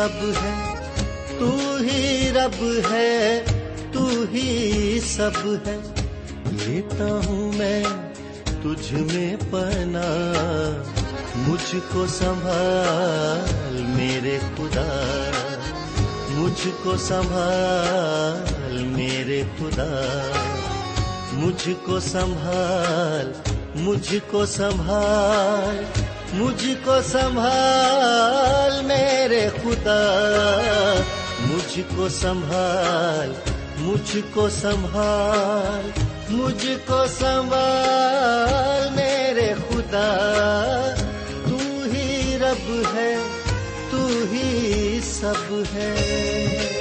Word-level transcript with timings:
سب 0.00 0.30
ہے، 0.42 0.74
تو 1.38 1.76
ہی 1.80 2.30
رب 2.34 2.64
ہے، 2.90 3.44
تو 3.92 4.24
ہی 4.32 5.00
سب 5.00 5.30
ہے۔ 5.66 5.76
لیتا 6.44 7.20
ہوں 7.26 7.52
میں 7.52 7.84
تجھ 8.44 8.92
میں 8.92 9.36
پنا 9.50 10.02
مجھ 11.36 11.76
کو 11.92 12.06
سنبھال 12.06 13.82
میرے 13.82 14.38
خدا۔ 14.56 15.30
مجھ 16.28 16.68
کو 16.82 16.96
سنبھال 16.96 18.84
میرے 18.84 19.42
خدا۔ 19.58 20.04
مجھ 21.32 21.70
کو 21.84 22.00
سنبھال، 22.00 23.32
مجھ 23.74 24.16
کو 24.30 24.46
سنبھال 24.46 25.84
مجھ 26.32 26.66
کو 26.84 27.02
سنبھال 27.02 28.84
میرے 28.84 29.48
خدا، 29.62 31.00
مجھ 31.40 31.80
کو 31.96 32.08
سنبھال، 32.08 33.50
مجھ 33.78 34.16
کو 34.34 34.48
سنبھال، 34.48 35.90
مجھ 36.30 36.66
کو 36.86 37.06
سنبھال 37.06 38.94
میرے 38.94 39.54
خدا۔ 39.68 40.08
تو 41.48 41.56
ہی 41.92 42.38
رب 42.40 42.82
ہے، 42.94 43.16
تو 43.90 44.08
ہی 44.32 45.00
سب 45.04 45.62
ہے۔ 45.74 46.79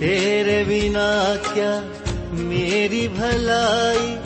تیرے 0.00 0.64
بنا 0.68 1.34
کیا 1.54 1.80
میری 2.32 3.08
بھلائی، 3.08 4.16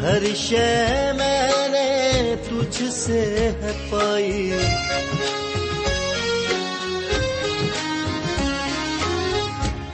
ہر 0.00 0.34
شے 0.36 1.12
میں 1.16 1.68
نے 1.68 2.34
تجھ 2.50 2.92
سے 2.92 3.20
ہے 3.62 3.72
پائی۔ 3.90 4.50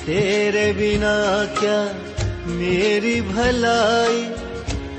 تیرے 0.04 0.72
بنا 0.76 1.44
کیا 1.60 1.86
میری 2.46 3.20
بھلائی، 3.20 4.24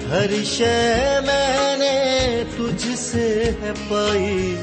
ہر 0.09 0.43
شے 0.45 1.19
میں 1.25 1.77
نے 1.77 2.43
تجھ 2.57 2.99
سے 2.99 3.51
ہے 3.61 3.71
پائی۔ 3.89 4.55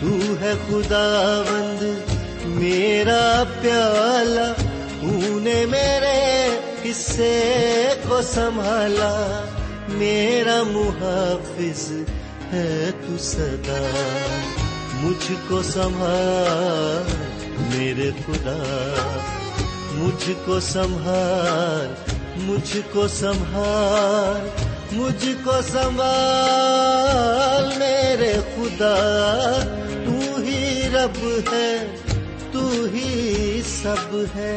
تو 0.00 0.34
ہے 0.40 0.52
خدا 0.68 1.42
بند 1.48 2.12
میرا 2.44 3.42
پیالہ 3.60 4.61
نے 5.42 5.66
میرے 5.66 6.48
حصے 6.84 7.94
کو 8.08 8.22
سنبھالا، 8.22 9.44
میرا 9.88 10.62
محافظ 10.62 11.92
ہے 12.52 12.90
تو 13.06 13.18
سدا 13.18 13.86
مجھ 14.94 15.32
کو 15.48 15.62
سنبھال، 15.62 17.10
میرے 17.76 18.10
خدا۔ 18.26 18.56
مجھ 19.92 20.30
کو 20.44 20.60
سنبھال، 20.60 21.94
مجھ 22.36 22.76
کو 22.92 23.08
سنبھال، 23.08 24.48
مجھ 24.92 25.28
کو 25.44 25.52
سنبھال، 25.72 27.78
میرے 27.78 28.34
خدا۔ 28.56 28.94
تو 30.04 30.40
ہی 30.40 30.88
رب 30.94 31.26
ہے۔ 31.52 31.96
تو 32.52 32.86
ہی 32.94 33.62
سب 33.64 34.16
ہے۔ 34.34 34.56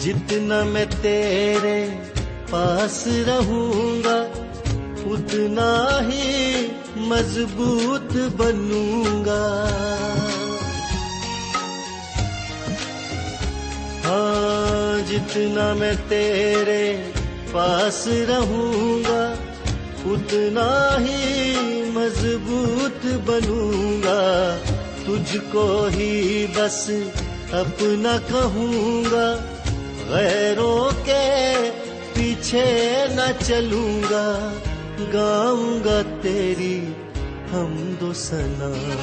جتنا 0.00 0.62
میں 0.64 0.84
تیرے 1.02 1.78
پاس 2.50 3.06
رہوں 3.26 4.04
گا، 4.04 4.26
اتنا 5.06 6.00
ہی 6.08 6.66
مضبوط 6.96 8.16
بنوں 8.36 9.24
گا۔ 9.24 9.44
ہاں 14.04 15.10
جتنا 15.10 15.74
میں 15.74 15.92
تیرے 16.08 16.96
پاس 17.52 18.08
رہوں 18.28 19.02
گا، 19.08 19.34
اتنا 20.04 20.96
ہی 21.00 21.44
مضبوط 21.94 23.06
بنوں 23.24 24.02
گا۔ 24.02 24.56
تجھ 25.06 25.36
کو 25.52 25.88
ہی 25.94 26.46
بس 26.54 26.90
اپنا 27.52 28.16
کہوں 28.28 29.04
گا، 29.12 29.36
غیروں 30.08 30.79
پیچھے 32.50 33.06
نہ 33.14 33.44
چلوں 33.46 34.02
گا 34.10 34.52
گاؤں 35.12 35.84
گا 35.84 36.02
تیری 36.22 36.92
ہم 37.52 37.94
دو 38.00 38.12
سنا۔ 38.12 38.96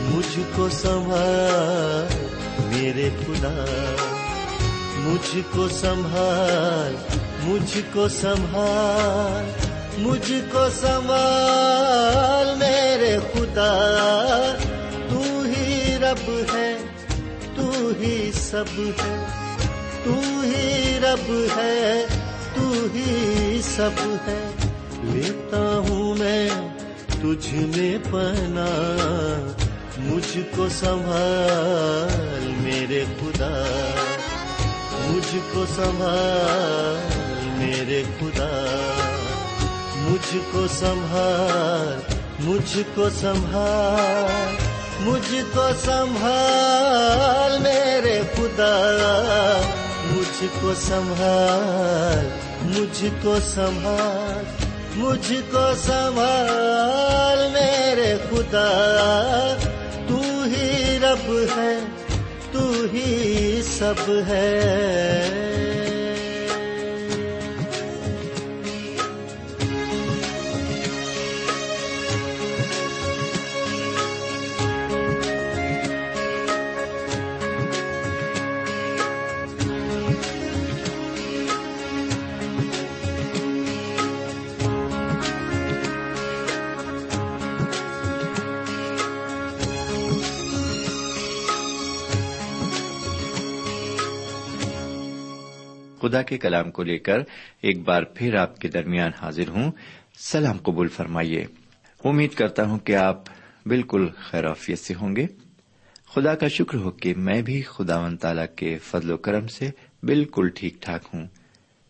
مجھ 0.00 0.38
کو 0.56 0.68
سنبھال 0.68 2.26
میرے 2.64 3.10
خدا۔ 3.20 3.64
مجھ 4.96 5.38
کو 5.50 5.68
سنبھال 5.68 6.94
مجھ 7.42 7.78
کو 7.92 8.08
سنبھال 8.08 9.64
مجھ 9.98 10.32
کو 10.52 10.66
سنبھال 10.80 12.58
میرے 12.58 13.18
خدا۔ 13.32 13.78
تو 15.08 15.42
ہی 15.46 15.96
رب 16.00 16.30
ہے 16.54 16.78
ہی 18.00 18.32
سب 18.34 18.64
ہے، 18.78 19.26
تو 20.04 20.40
ہی 20.44 20.98
رب 21.02 21.34
ہے۔ 21.56 22.06
تو 22.54 22.86
ہی 22.94 23.60
سب 23.62 23.90
ہے۔ 24.26 24.50
لیتا 25.02 25.82
ہوں 25.88 26.14
میں 26.14 26.48
تجھ 27.08 27.54
میں 27.54 27.98
پنا 28.10 28.66
مجھ 29.98 30.38
کو 30.56 30.68
سنبھال 30.68 32.52
میرے 32.56 33.04
خدا۔ 33.20 33.64
مجھ 35.04 35.36
کو 35.52 35.64
سنبھال 35.76 37.34
میرے 37.44 38.02
خدا۔ 38.20 38.76
مجھ 39.96 40.36
کو 40.52 40.66
سنبھال، 40.68 42.00
مجھ 42.44 42.78
کو 42.94 43.10
سنبھال، 43.20 44.54
مجھ 45.00 45.34
کو 45.54 45.68
سنبھال 45.84 47.58
میرے 47.58 48.22
خدا۔ 48.36 48.80
مجھ 50.10 50.44
کو 50.60 50.74
سنبھال 50.74 52.43
مجھ 52.64 53.04
کو 53.22 53.36
سنبھال 53.54 54.44
مجھ 54.96 55.32
کو 55.50 55.74
سنبھال 55.76 57.48
میرے 57.52 58.16
خدا، 58.30 58.68
تو 60.08 60.20
ہی 60.46 60.98
رب 61.02 61.32
ہے، 61.56 61.78
تو 62.52 62.86
ہی 62.92 63.62
سب 63.78 64.10
ہے۔ 64.28 65.43
خدا 96.04 96.22
کے 96.22 96.38
کلام 96.38 96.70
کو 96.70 96.82
لے 96.82 96.98
کر 96.98 97.18
ایک 97.60 97.80
بار 97.80 98.02
پھر 98.02 98.34
آپ 98.34 98.58
کے 98.58 98.68
درمیان 98.68 99.10
حاضر 99.22 99.48
ہوں۔ 99.48 99.72
سلام 100.18 100.56
قبول 100.58 100.88
فرمائیے۔ 100.88 101.44
امید 102.04 102.34
کرتا 102.34 102.66
ہوں 102.66 102.78
کہ 102.78 102.96
آپ 102.96 103.22
بالکل 103.66 104.08
خیرافیت 104.16 104.78
سے 104.78 104.94
ہوں 104.94 105.16
گے۔ 105.16 105.26
خدا 106.08 106.34
کا 106.34 106.48
شکر 106.48 106.78
ہو 106.78 106.90
کہ 106.90 107.14
میں 107.16 107.42
بھی 107.42 107.62
خدا 107.62 107.98
و 107.98 108.16
تعالی 108.20 108.42
کے 108.56 108.78
فضل 108.78 109.10
و 109.10 109.16
کرم 109.16 109.46
سے 109.46 109.70
بالکل 110.02 110.48
ٹھیک 110.48 110.82
ٹھاک 110.82 111.02
ہوں۔ 111.14 111.26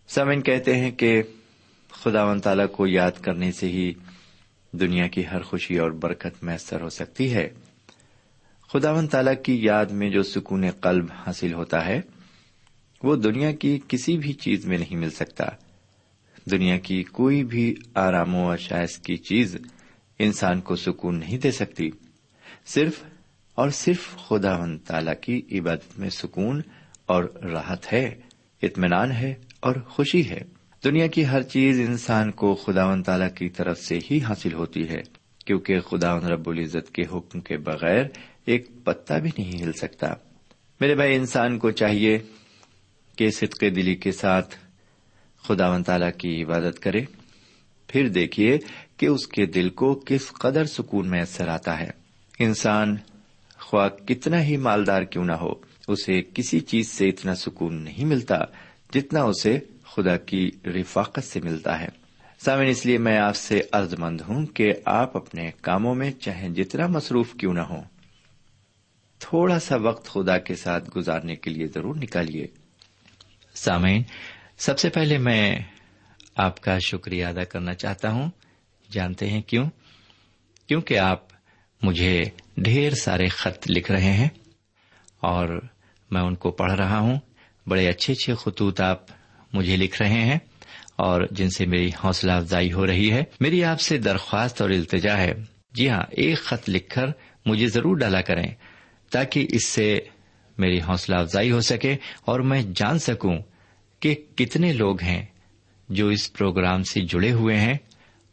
سمن 0.09 0.43
کہتے 0.43 0.77
ہیں 0.77 0.91
کہ 0.91 1.23
خدا 1.91 2.25
و 2.25 2.39
تعالی 2.39 2.67
کو 2.73 2.87
یاد 2.87 3.13
کرنے 3.23 3.53
سے 3.53 3.69
ہی 3.69 3.93
دنیا 4.73 5.07
کی 5.07 5.27
ہر 5.27 5.43
خوشی 5.43 5.79
اور 5.79 5.91
برکت 5.91 6.45
میسر 6.45 6.81
ہو 6.81 6.89
سکتی 6.89 7.35
ہے۔ 7.35 7.49
خدا 8.73 8.91
و 8.91 9.07
تعالی 9.07 9.31
کی 9.43 9.65
یاد 9.65 9.87
میں 9.87 10.11
جو 10.11 10.23
سکون 10.23 10.71
قلب 10.71 11.07
حاصل 11.27 11.53
ہوتا 11.55 11.87
ہے 11.87 12.01
وہ 13.05 13.17
دنیا 13.17 13.53
کی 13.53 13.79
کسی 13.89 14.19
بھی 14.19 14.33
چیز 14.33 14.67
میں 14.67 14.79
نہیں 14.79 14.97
مل 14.97 15.11
سکتا۔ 15.11 15.45
دنیا 16.51 16.79
کی 16.79 17.03
کوئی 17.03 17.45
بھی 17.45 17.75
آرام 17.95 18.35
و 18.35 18.51
اشائش 18.51 18.99
کی 18.99 19.17
چیز 19.17 19.57
انسان 20.19 20.61
کو 20.61 20.77
سکون 20.77 21.19
نہیں 21.19 21.39
دے 21.39 21.51
سکتی۔ 21.51 21.91
صرف 22.67 23.05
اور 23.55 23.71
صرف 23.71 24.17
خدا 24.17 24.57
و 24.57 24.79
تعالی 24.87 25.11
کی 25.21 25.59
عبادت 25.59 25.99
میں 25.99 26.11
سکون 26.11 26.63
اور 27.07 27.25
راحت 27.25 27.93
ہے، 27.93 28.15
اطمینان 28.63 29.13
ہے 29.13 29.35
اور 29.61 29.75
خوشی 29.89 30.29
ہے۔ 30.29 30.41
دنیا 30.85 31.07
کی 31.07 31.27
ہر 31.27 31.43
چیز 31.43 31.81
انسان 31.81 32.31
کو 32.31 32.55
خدا 32.55 32.87
و 32.87 33.03
تعالی 33.03 33.27
کی 33.35 33.49
طرف 33.49 33.79
سے 33.79 33.99
ہی 34.11 34.21
حاصل 34.21 34.53
ہوتی 34.53 34.89
ہے، 34.89 35.03
کیونکہ 35.47 35.81
خدا 35.81 36.19
رب 36.19 36.49
العزت 36.49 36.95
کے 36.95 37.03
حکم 37.03 37.41
کے 37.41 37.57
بغیر 37.57 38.05
ایک 38.47 38.85
پتا 38.85 39.19
بھی 39.19 39.31
نہیں 39.39 39.63
ہل 39.63 39.73
سکتا۔ 39.73 40.15
میرے 40.81 40.95
بھائی، 40.95 41.15
انسان 41.15 41.59
کو 41.59 41.71
چاہیے 41.71 42.19
کہ 43.17 43.31
صدق 43.31 43.61
دلی 43.61 43.95
کے 43.95 44.13
ساتھ 44.13 44.57
خدا 45.43 45.71
و 45.71 45.83
تعالی 45.83 46.13
کی 46.19 46.43
عبادت 46.43 46.79
کرے۔ 46.79 47.01
پھر 47.89 48.09
دیکھیے 48.09 48.59
کہ 48.97 49.07
اس 49.07 49.27
کے 49.27 49.47
دل 49.47 49.69
کو 49.69 50.03
کس 50.07 50.29
قدر 50.29 50.65
سکون 50.65 51.09
میسر 51.09 51.49
آتا 51.49 51.81
ہے۔ 51.81 51.91
انسان 52.39 52.97
خواہ 53.57 53.89
کتنا 53.89 54.43
ہی 54.43 54.57
مالدار 54.57 55.03
کیوں 55.03 55.25
نہ 55.25 55.33
ہو، 55.33 55.55
اسے 55.89 56.23
کسی 56.35 56.61
چیز 56.61 56.89
سے 56.89 57.09
اتنا 57.09 57.35
سکون 57.35 57.75
نہیں 57.75 58.05
ملتا 58.05 58.39
جتنا 58.95 59.23
اسے 59.23 59.59
خدا 59.85 60.17
کی 60.17 60.51
رفاقت 60.65 61.25
سے 61.25 61.41
ملتا 61.41 61.81
ہے۔ 61.81 61.89
سامن 62.45 62.67
اس 62.67 62.87
لیے 62.87 62.99
میں 62.99 63.19
آپ 63.19 63.37
سے 63.37 63.61
عرض 63.73 63.95
مند 63.99 64.21
ہوں 64.29 64.47
کہ 64.47 64.73
آپ 64.85 65.17
اپنے 65.17 65.51
کاموں 65.61 65.95
میں 65.95 66.11
چاہے 66.11 66.49
جتنا 66.49 66.87
مصروف 66.87 67.35
کیوں 67.35 67.55
نہ 67.55 67.61
ہو 67.61 67.83
تھوڑا 69.19 69.61
سا 69.61 69.77
وقت 69.77 70.07
خدا 70.07 70.39
کے 70.39 70.55
ساتھ 70.55 70.91
گزارنے 70.97 71.37
کے 71.37 71.51
لیے 71.51 71.67
ضرور 71.67 71.95
نکالیے۔ 71.95 72.47
سامعین، 73.55 74.03
سب 74.59 74.79
سے 74.79 74.89
پہلے 74.89 75.19
میں 75.19 75.57
آپ 76.37 76.61
کا 76.61 76.79
شکریہ 76.79 77.27
ادا 77.27 77.45
کرنا 77.45 77.75
چاہتا 77.75 78.11
ہوں۔ 78.11 78.31
جانتے 78.93 79.31
ہیں 79.31 79.43
کیوں؟ 79.43 79.71
کیونکہ 80.67 80.99
آپ 80.99 81.23
مجھے 81.83 82.23
ڈھیر 82.57 82.95
سارے 82.95 83.29
خط 83.29 83.71
لکھ 83.71 83.93
رہے 83.93 84.13
ہیں 84.13 84.29
اور 85.21 85.61
میں 86.11 86.23
ان 86.23 86.35
کو 86.35 86.51
پڑھ 86.51 86.73
رہا 86.73 86.99
ہوں۔ 86.99 87.19
بڑے 87.67 87.89
اچھے 87.89 88.13
اچھے 88.13 88.35
خطوط 88.35 88.81
آپ 88.81 89.07
مجھے 89.53 89.77
لکھ 89.77 90.03
رہے 90.03 90.23
ہیں 90.23 90.39
اور 90.97 91.23
جن 91.31 91.51
سے 91.51 91.67
میری 91.67 91.91
حوصلہ 92.05 92.33
افزائی 92.33 92.73
ہو 92.73 92.87
رہی 92.87 93.13
ہے۔ 93.13 93.23
میری 93.41 93.65
آپ 93.65 93.81
سے 93.81 93.99
درخواست 93.99 94.63
اور 94.63 94.71
التجا 94.71 95.19
ہے۔ 95.19 95.33
جی 95.73 95.89
ہاں 95.89 96.03
ایک 96.11 96.39
خط 96.39 96.69
لکھ 96.69 96.95
کر 96.95 97.07
مجھے 97.47 97.69
ضرور 97.69 97.97
ڈالا 97.97 98.21
کریں 98.21 98.55
تاکہ 99.11 99.47
اس 99.51 99.67
سے 99.67 100.01
میری 100.59 100.81
حوصلہ 100.81 101.17
افزائی 101.17 101.51
ہو 101.51 101.61
سکے 101.61 101.97
اور 102.25 102.41
میں 102.41 102.63
جان 102.75 102.99
سکوں 102.99 103.39
کہ 104.01 104.15
کتنے 104.37 104.73
لوگ 104.73 105.03
ہیں 105.03 105.27
جو 105.89 106.09
اس 106.09 106.33
پروگرام 106.33 106.83
سے 106.83 107.01
جڑے 107.01 107.33
ہوئے 107.33 107.57
ہیں 107.57 107.75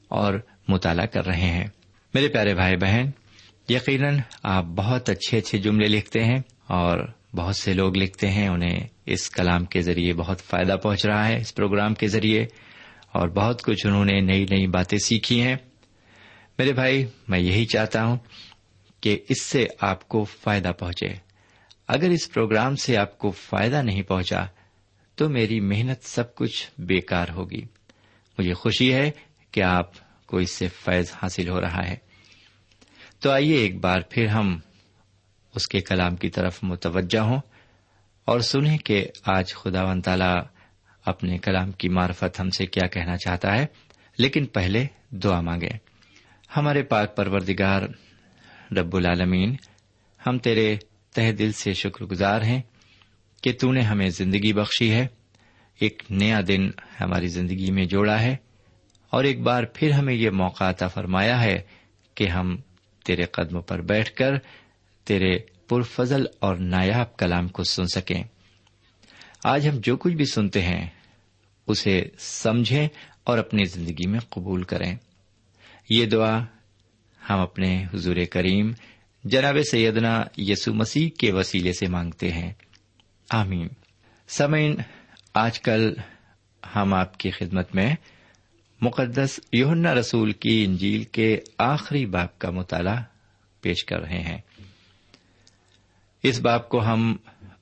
اور 0.07 0.33
مطالعہ 0.67 1.05
کر 1.05 1.25
رہے 1.25 1.49
ہیں۔ 1.49 1.67
میرے 2.13 2.27
پیارے 2.27 2.55
بھائی 2.55 2.75
بہن، 2.75 3.09
یقیناً 3.69 4.19
آپ 4.43 4.63
بہت 4.63 5.09
اچھے 5.09 5.37
اچھے 5.37 5.57
جملے 5.57 5.87
لکھتے 5.87 6.23
ہیں 6.23 6.39
اور 6.67 6.99
بہت 7.35 7.55
سے 7.55 7.73
لوگ 7.73 7.97
لکھتے 7.97 8.29
ہیں، 8.29 8.47
انہیں 8.47 8.79
اس 9.05 9.29
کلام 9.29 9.65
کے 9.65 9.81
ذریعے 9.81 10.13
بہت 10.13 10.41
فائدہ 10.41 10.75
پہنچ 10.83 11.05
رہا 11.05 11.27
ہے، 11.27 11.37
اس 11.37 11.55
پروگرام 11.55 11.93
کے 11.93 12.07
ذریعے، 12.07 12.45
اور 13.11 13.27
بہت 13.27 13.63
کچھ 13.63 13.87
انہوں 13.87 14.05
نے 14.05 14.19
نئی 14.19 14.45
نئی 14.49 14.67
باتیں 14.67 14.97
سیکھی 14.97 15.41
ہیں۔ 15.41 15.55
میرے 16.57 16.73
بھائی، 16.73 17.05
میں 17.27 17.39
یہی 17.39 17.65
چاہتا 17.65 18.05
ہوں 18.05 18.17
کہ 19.01 19.19
اس 19.29 19.41
سے 19.41 19.67
آپ 19.81 20.07
کو 20.07 20.23
فائدہ 20.23 20.71
پہنچے۔ 20.79 21.30
اگر 21.91 22.09
اس 22.09 22.31
پروگرام 22.31 22.75
سے 22.75 22.97
آپ 22.97 23.17
کو 23.17 23.31
فائدہ 23.31 23.81
نہیں 23.81 24.01
پہنچا، 24.01 24.45
تو 25.15 25.29
میری 25.29 25.59
محنت 25.59 26.03
سب 26.03 26.35
کچھ 26.35 26.71
بیکار 26.77 27.25
ہوگی۔ 27.35 27.61
مجھے 28.37 28.53
خوشی 28.53 28.93
ہے 28.93 29.11
کہ 29.51 29.63
آپ 29.63 29.91
کو 30.27 30.37
اس 30.37 30.51
سے 30.51 30.67
فیض 30.67 31.11
حاصل 31.21 31.49
ہو 31.49 31.61
رہا 31.61 31.87
ہے۔ 31.87 31.95
تو 33.19 33.31
آئیے 33.31 33.55
ایک 33.55 33.79
بار 33.79 34.01
پھر 34.09 34.27
ہم 34.27 34.59
اس 35.55 35.67
کے 35.67 35.79
کلام 35.79 36.15
کی 36.15 36.29
طرف 36.29 36.59
متوجہ 36.63 37.19
ہوں 37.19 37.41
اور 38.25 38.39
سنیں 38.39 38.77
کہ 38.77 39.07
آج 39.25 39.53
خدا 39.53 39.83
و 39.83 40.01
تعالی 40.01 40.39
اپنے 41.05 41.37
کلام 41.37 41.71
کی 41.71 41.89
معرفت 41.89 42.39
ہم 42.39 42.49
سے 42.49 42.65
کیا 42.65 42.87
کہنا 42.87 43.17
چاہتا 43.17 43.57
ہے۔ 43.57 43.65
لیکن 44.17 44.45
پہلے 44.45 44.85
دعا 45.09 45.41
مانگے 45.41 45.69
ہمارے 46.57 46.83
پاک 46.83 47.15
پروردگار 47.15 47.81
رب 48.77 48.95
العالمین، 48.95 49.55
ہم 50.27 50.37
تیرے 50.37 50.77
تہ 51.15 51.31
دل 51.31 51.51
سے 51.51 51.73
شکر 51.73 52.05
گزار 52.05 52.41
ہیں 52.41 52.61
کہ 53.43 53.53
تو 53.59 53.71
نے 53.71 53.81
ہمیں 53.81 54.09
زندگی 54.09 54.53
بخشی 54.53 54.91
ہے۔ 54.91 55.07
ایک 55.79 56.03
نیا 56.09 56.41
دن 56.47 56.69
ہماری 57.01 57.27
زندگی 57.27 57.71
میں 57.71 57.85
جوڑا 57.85 58.21
ہے 58.21 58.35
اور 59.09 59.23
ایک 59.23 59.41
بار 59.41 59.63
پھر 59.63 59.91
ہمیں 59.91 60.13
یہ 60.13 60.29
موقع 60.29 60.63
عطا 60.63 60.87
فرمایا 60.87 61.43
ہے 61.43 61.61
کہ 62.15 62.27
ہم 62.27 62.57
تیرے 63.05 63.23
قدموں 63.23 63.61
پر 63.61 63.81
بیٹھ 63.81 64.13
کر 64.13 64.31
تیرے 65.03 65.39
پرفضل 65.67 66.25
اور 66.39 66.55
نایاب 66.55 67.17
کلام 67.17 67.47
کو 67.47 67.63
سن 67.63 67.87
سکیں۔ 67.87 68.23
آج 69.43 69.67
ہم 69.67 69.75
جو 69.83 69.97
کچھ 69.97 70.13
بھی 70.13 70.25
سنتے 70.25 70.61
ہیں، 70.61 70.87
اسے 71.67 72.09
سمجھیں 72.19 72.87
اور 73.23 73.37
اپنی 73.37 73.65
زندگی 73.65 74.07
میں 74.07 74.19
قبول 74.19 74.63
کریں۔ 74.63 74.95
یہ 75.89 76.05
دعا 76.05 76.39
ہم 77.29 77.39
اپنے 77.39 77.85
حضور 77.93 78.15
کریم 78.31 78.71
جناب 79.23 79.57
سیدنا 79.71 80.23
یسو 80.37 80.73
مسیح 80.73 81.09
کے 81.09 81.31
وسیلے 81.31 81.73
سے 81.73 81.87
مانگتے 81.87 82.31
ہیں۔ 82.31 82.53
آمین۔ 83.29 83.67
سمعین 84.27 84.75
آج 85.33 85.59
کل 85.59 85.93
ہم 86.75 86.93
آپ 86.93 87.17
کی 87.17 87.31
خدمت 87.31 87.75
میں 87.75 87.95
مقدس 88.81 89.39
یونا 89.53 89.93
رسول 89.93 90.31
کی 90.31 90.65
انجیل 90.65 91.03
کے 91.03 91.39
آخری 91.57 92.05
باپ 92.05 92.39
کا 92.39 92.49
مطالعہ 92.49 93.03
پیش 93.61 93.85
کر 93.85 93.99
رہے 93.99 94.21
ہیں۔ 94.21 94.37
اس 96.23 96.39
باپ 96.39 96.69
کو 96.69 96.85
ہم 96.85 97.15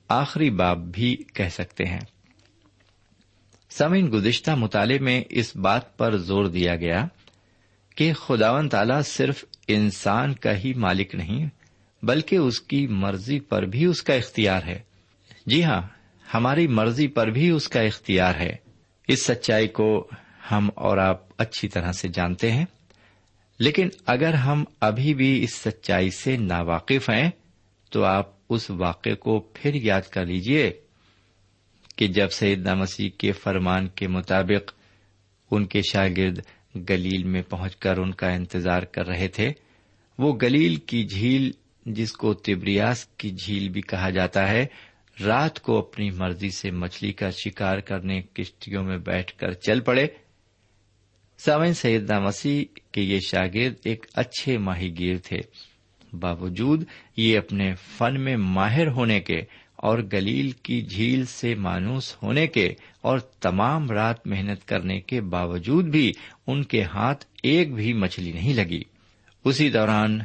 آخری 0.08 0.50
باب 0.50 0.92
بھی 0.92 1.16
کہہ 1.16 1.48
سکتے 1.48 1.84
ہیں۔ 1.84 2.00
سمین 3.70 4.10
گزشتہ 4.12 4.50
مطالعے 4.50 4.98
میں 4.98 5.22
اس 5.30 5.56
بات 5.56 5.98
پر 5.98 6.16
زور 6.16 6.44
دیا 6.44 6.76
گیا 6.76 7.06
کہ 8.00 8.12
خداون 8.12 8.68
تعالی 8.68 9.02
صرف 9.04 9.44
انسان 9.68 10.34
کا 10.34 10.56
ہی 10.56 10.74
مالک 10.74 11.14
نہیں، 11.14 11.46
بلکہ 12.02 12.36
اس 12.36 12.60
کی 12.60 12.86
مرضی 12.86 13.40
پر 13.40 13.62
بھی 13.62 13.84
اس 13.84 14.02
کا 14.02 14.14
اختیار 14.14 14.62
ہے۔ 14.66 14.78
جی 15.46 15.64
ہاں 15.64 15.82
ہماری 16.34 16.66
مرضی 16.66 17.08
پر 17.08 17.26
بھی 17.26 17.50
اس 17.50 17.68
کا 17.68 17.80
اختیار 17.80 18.34
ہے۔ 18.34 18.56
اس 19.08 19.26
سچائی 19.26 19.68
کو 19.68 20.08
ہم 20.50 20.70
اور 20.74 20.98
آپ 20.98 21.20
اچھی 21.38 21.68
طرح 21.68 21.92
سے 21.92 22.08
جانتے 22.08 22.52
ہیں، 22.52 22.64
لیکن 23.58 23.88
اگر 24.06 24.34
ہم 24.34 24.64
ابھی 24.80 25.14
بھی 25.14 25.44
اس 25.44 25.54
سچائی 25.54 26.10
سے 26.10 26.36
ناواقف 26.36 27.10
ہیں، 27.10 27.30
تو 27.90 28.04
آپ 28.04 28.32
اس 28.50 28.70
واقعے 28.70 29.14
کو 29.14 29.40
پھر 29.40 29.74
یاد 29.74 30.02
کر 30.02 30.26
لیجیے 30.26 30.72
کہ 31.96 32.06
جب 32.06 32.30
سعید 32.30 32.66
مسیح 32.66 33.10
کے 33.18 33.32
فرمان 33.32 33.88
کے 33.88 34.08
مطابق 34.08 34.72
ان 35.50 35.66
کے 35.66 35.80
شاگرد 35.92 36.38
گلیل 36.74 37.24
میں 37.24 37.42
پہنچ 37.42 37.76
کر 37.76 37.98
ان 37.98 38.12
کا 38.12 38.30
انتظار 38.30 38.82
کر 38.82 39.06
رہے 39.06 39.28
تھے۔ 39.28 39.52
وہ 40.18 40.38
گلیل 40.42 40.76
کی 40.76 41.04
جھیل، 41.04 41.50
جس 41.86 42.12
کو 42.12 42.34
تبریاس 42.34 43.04
کی 43.04 43.30
جھیل 43.30 43.68
بھی 43.68 43.80
کہا 43.80 44.10
جاتا 44.10 44.48
ہے، 44.48 44.66
رات 45.24 45.60
کو 45.60 45.78
اپنی 45.78 46.10
مرضی 46.10 46.50
سے 46.50 46.70
مچھلی 46.70 47.12
کا 47.12 47.30
شکار 47.30 47.78
کرنے 47.78 48.22
کشتیوں 48.22 48.84
میں 48.84 48.98
بیٹھ 48.98 49.34
کر 49.36 49.52
چل 49.52 49.80
پڑے۔ 49.80 50.06
سامن 51.38 51.74
سیدنا 51.74 52.18
مسیح 52.18 52.64
کے 52.92 53.00
یہ 53.00 53.18
شاگرد 53.20 53.74
ایک 53.84 54.06
اچھے 54.14 54.58
ماہی 54.58 54.98
گیر 54.98 55.16
تھے۔ 55.24 55.40
باوجود 56.12 56.84
یہ 57.16 57.38
اپنے 57.38 57.74
فن 57.74 58.20
میں 58.20 58.36
ماہر 58.36 58.86
ہونے 58.86 59.20
کے 59.20 59.42
اور 59.82 59.98
گلیل 60.12 60.50
کی 60.50 60.82
جھیل 60.82 61.24
سے 61.24 61.54
مانوس 61.54 62.16
ہونے 62.22 62.46
کے 62.46 62.74
اور 63.00 63.18
تمام 63.18 63.90
رات 63.90 64.26
محنت 64.26 64.68
کرنے 64.68 65.00
کے 65.00 65.20
باوجود 65.20 65.84
بھی 65.84 66.12
ان 66.46 66.64
کے 66.64 66.82
ہاتھ 66.82 67.26
ایک 67.42 67.74
بھی 67.74 67.92
مچھلی 67.92 68.32
نہیں 68.32 68.54
لگی۔ 68.54 68.82
اسی 69.44 69.70
دوران 69.70 70.18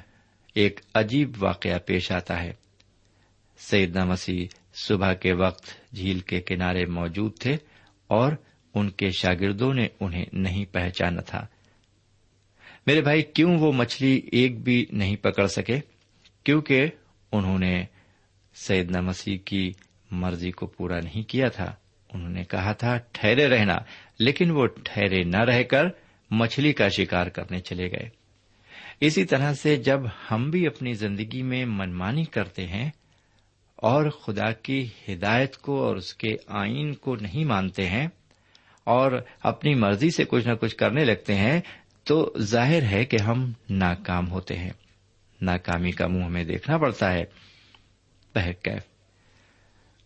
ایک 0.55 0.79
عجیب 0.93 1.31
واقعہ 1.39 1.79
پیش 1.85 2.11
آتا 2.11 2.43
ہے۔ 2.43 2.53
سیدنا 3.57 4.05
مسیح 4.05 4.45
صبح 4.73 5.13
کے 5.13 5.33
وقت 5.33 5.95
جھیل 5.95 6.19
کے 6.19 6.41
کنارے 6.41 6.85
موجود 6.85 7.37
تھے 7.39 7.57
اور 8.07 8.31
ان 8.73 8.89
کے 8.89 9.09
شاگردوں 9.11 9.73
نے 9.73 9.87
انہیں 9.99 10.25
نہیں 10.33 10.65
پہچانا 10.65 11.21
تھا۔ 11.21 11.47
میرے 12.87 13.01
بھائی، 13.01 13.21
کیوں 13.21 13.57
وہ 13.59 13.71
مچھلی 13.71 14.21
ایک 14.31 14.63
بھی 14.63 14.85
نہیں 14.91 15.15
پکڑ 15.15 15.47
سکے؟ 15.47 15.79
کیونکہ 16.43 16.85
انہوں 17.31 17.59
نے 17.59 17.85
سیدنا 18.55 19.01
مسیح 19.01 19.37
کی 19.45 19.71
مرضی 20.11 20.51
کو 20.51 20.67
پورا 20.67 20.99
نہیں 20.99 21.29
کیا 21.29 21.47
تھا۔ 21.47 21.75
انہوں 22.13 22.29
نے 22.29 22.43
کہا 22.43 22.71
تھا، 22.71 22.97
ٹھہرے 23.11 23.47
رہنا۔ 23.47 23.77
لیکن 24.19 24.51
وہ 24.51 24.65
ٹھہرے 24.65 25.23
نہ 25.23 25.37
رہ 25.37 25.63
کر 25.63 25.83
مچھلی 26.31 26.73
کا 26.73 26.87
شکار 26.89 27.27
کرنے 27.27 27.59
چلے 27.59 27.91
گئے۔ 27.91 28.09
اسی 28.99 29.25
طرح 29.25 29.53
سے 29.53 29.75
جب 29.75 29.99
ہم 30.31 30.49
بھی 30.49 30.67
اپنی 30.67 30.93
زندگی 30.93 31.41
میں 31.41 31.65
منمانی 31.65 32.25
کرتے 32.25 32.67
ہیں 32.67 32.89
اور 33.75 34.09
خدا 34.09 34.51
کی 34.51 34.87
ہدایت 35.09 35.57
کو 35.57 35.83
اور 35.83 35.95
اس 35.95 36.13
کے 36.13 36.35
آئین 36.47 36.93
کو 36.93 37.15
نہیں 37.15 37.45
مانتے 37.45 37.85
ہیں 37.85 38.07
اور 38.83 39.11
اپنی 39.43 39.75
مرضی 39.75 40.09
سے 40.09 40.23
کچھ 40.25 40.47
نہ 40.47 40.53
کچھ 40.53 40.75
کرنے 40.75 41.05
لگتے 41.05 41.35
ہیں، 41.35 41.61
تو 42.03 42.33
ظاہر 42.39 42.83
ہے 42.83 43.05
کہ 43.05 43.17
ہم 43.21 43.51
ناکام 43.69 44.31
ہوتے 44.31 44.57
ہیں۔ 44.57 44.71
ناکامی 45.41 45.91
کا 45.91 46.07
منہ 46.07 46.23
ہمیں 46.23 46.43
دیکھنا 46.43 46.77
پڑتا 46.77 47.13
ہے۔ 47.13 47.23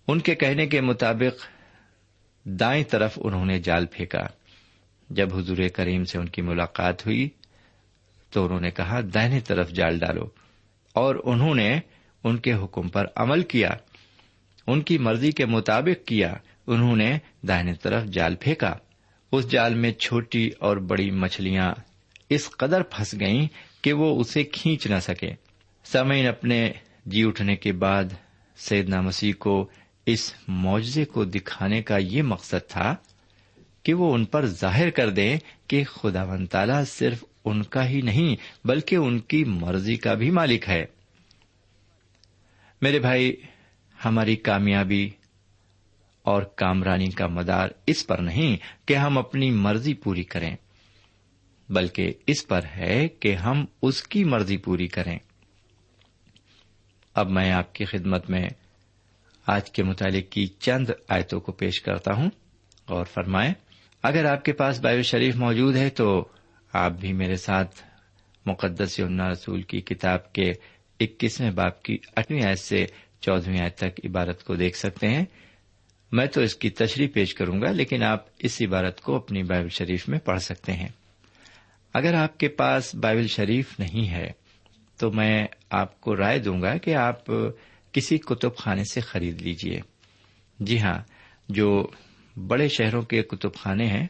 ان 0.08 0.20
کے 0.20 0.36
کہنے 0.36 0.68
کے 0.68 0.82
مطابق 0.82 1.46
دائیں 2.46 2.84
طرف 2.84 3.20
انہوں 3.24 3.46
نے 3.46 3.60
جال 3.60 3.86
پھینکا۔ 3.86 4.28
جب 5.10 5.36
حضور 5.36 5.58
کریم 5.74 6.04
سے 6.04 6.18
ان 6.18 6.30
کی 6.30 6.42
ملاقات 6.42 7.06
ہوئی 7.06 7.30
تو 8.30 8.46
انہوں 8.46 8.62
نے 8.62 8.72
کہا، 8.72 9.00
دائیں 9.14 9.40
طرف 9.40 9.70
جال 9.70 10.00
ڈالو۔ 10.00 10.30
اور 10.94 11.16
انہوں 11.24 11.56
نے 11.56 11.80
ان 12.24 12.38
کے 12.38 12.54
حکم 12.54 12.90
پر 12.90 13.06
عمل 13.16 13.42
کیا۔ 13.42 13.70
ان 14.68 14.82
کی 14.82 14.98
مرضی 14.98 15.32
کے 15.32 15.46
مطابق 15.46 16.08
کیا۔ 16.08 16.34
انہوں 16.68 16.96
نے 16.96 17.18
دائیں 17.48 17.74
طرف 17.74 18.04
جال 18.04 18.36
پھینکا۔ 18.36 18.74
اس 19.32 19.52
جال 19.52 19.76
میں 19.76 19.92
چھوٹی 19.92 20.50
اور 20.60 20.78
بڑی 20.78 21.12
مچھلیاں 21.12 21.74
اس 22.30 22.50
قدر 22.50 22.84
پھنس 22.84 23.16
گئیں 23.20 23.48
کہ 23.82 23.94
وہ 23.94 24.20
اسے 24.20 24.44
کھینچ 24.44 24.88
نہ 24.88 25.00
سکے 25.00 25.32
سمعین 25.86 26.28
اپنے 26.28 26.72
جی 27.06 27.24
اٹھنے 27.24 27.56
کے 27.56 27.72
بعد 27.72 28.04
سیدنا 28.58 29.02
مسیح 29.02 29.34
کو 29.40 29.70
اس 30.06 30.34
معجزے 30.48 31.06
کو 31.06 31.26
دکھانے 31.26 31.82
کا 31.82 31.98
یہ 31.98 32.22
مقصد 32.22 32.70
تھا 32.70 32.96
کہ 33.84 33.94
وہ 33.94 34.14
ان 34.14 34.26
پر 34.26 34.46
ظاہر 34.46 34.90
کر 34.90 35.10
دیں 35.10 35.38
کہ 35.68 35.84
خدا 35.84 36.24
و 36.24 36.46
تعالی 36.46 36.86
صرف 36.86 37.24
ان 37.46 37.64
کا 37.64 37.90
ہی 37.90 38.02
نہیں 38.02 38.36
بلکہ 38.68 38.96
ان 38.96 39.20
کی 39.20 39.44
مرضی 39.44 39.96
کا 39.96 40.14
بھی 40.14 40.32
مالک 40.32 40.70
ہے۔ 40.70 40.86
میرے 42.82 43.00
بھائی، 43.00 43.36
ہماری 44.06 44.36
کامیابی 44.36 45.10
اور 46.24 46.44
کامرانی 46.44 47.10
کا 47.10 47.28
مدار 47.28 47.70
اس 47.86 48.08
پر 48.08 48.18
نہیں 48.18 48.88
کہ 48.88 48.94
ہم 48.94 49.18
اپنی 49.18 49.52
مرضی 49.52 49.94
پوری 49.94 50.24
کریں، 50.24 50.56
بلکہ 51.70 52.14
اس 52.28 52.48
پر 52.48 52.60
ہے 52.76 53.08
کہ 53.08 53.36
ہم 53.36 53.66
اس 53.82 54.04
کی 54.04 54.24
مرضی 54.24 54.58
پوری 54.58 54.88
کریں۔ 54.88 55.20
اب 57.20 57.30
میں 57.30 57.52
آپ 57.52 57.76
کی 57.76 57.86
خدمت 57.86 58.30
میں 58.30 58.48
آج 59.48 59.72
کے 59.72 59.84
متعلق 59.84 60.32
کی 60.32 60.48
چند 60.48 60.90
آیتوں 61.10 61.40
کو 61.40 61.52
پیش 61.52 61.82
کرتا 61.82 62.14
ہوں 62.14 62.30
اور 62.86 63.06
فرمائیں، 63.06 63.54
اگر 64.04 64.26
آپ 64.26 64.46
کے 64.46 64.54
پاس 64.54 64.80
بائیو 64.80 65.02
شریف 65.02 65.36
موجود 65.36 65.76
ہے 65.76 65.90
تو 65.90 66.28
آپ 66.74 66.92
بھی 66.92 67.14
میرے 67.14 67.36
ساتھ 67.36 67.76
مقدس 68.46 69.00
یمنا 69.00 69.30
رسول 69.30 69.62
کی 69.62 69.82
کتاب 69.82 70.34
کے 70.34 70.52
اکیسویں 71.00 71.52
باپ 71.52 71.84
کی 71.84 71.98
آٹھویں 72.16 72.46
آیت 72.46 72.60
سے 72.60 72.86
چودہویں 73.22 73.62
آیت 73.62 73.78
تک 73.78 74.06
عبارت 74.06 74.44
کو 74.44 74.56
دیکھ 74.56 74.78
سکتے 74.78 75.08
ہیں۔ 75.08 75.26
میں 76.12 76.26
تو 76.26 76.42
اس 76.42 76.56
کی 76.56 76.70
تشریح 76.70 77.08
پیش 77.14 77.34
کروں 77.34 77.62
گا، 77.62 77.72
لیکن 77.72 78.04
آپ 78.04 78.26
اس 78.40 78.62
عبارت 78.62 79.02
کو 79.02 79.16
اپنی 79.16 79.44
بائبل 79.44 79.70
شریف 79.70 80.10
میں 80.10 80.20
پڑھ 80.20 80.42
سکتے 80.42 80.74
ہیں۔ 80.74 80.90
اگر 81.94 82.14
آپ 82.14 82.38
کے 82.38 82.48
پاس 82.48 82.96
بائبل 82.96 83.28
شریف 83.28 83.80
نہیں 83.80 84.10
ہے 84.10 84.32
تو 85.00 85.12
میں 85.12 85.48
آپ 85.70 86.02
کو 86.02 86.16
رائے 86.16 86.40
دوں 86.40 86.62
گا 86.62 86.78
کہ 86.78 86.96
آپ 86.96 87.32
کسی 87.92 88.18
کتب 88.18 88.56
خانے 88.56 88.84
سے 88.84 89.00
خرید 89.00 89.42
لیجیے 89.42 89.82
جی 90.60 90.80
ہاں 90.80 91.00
جو 91.50 91.88
بڑے 92.48 92.68
شہروں 92.68 93.02
کے 93.02 93.22
کتب 93.22 93.54
خانے 93.54 93.88
ہیں، 93.88 94.08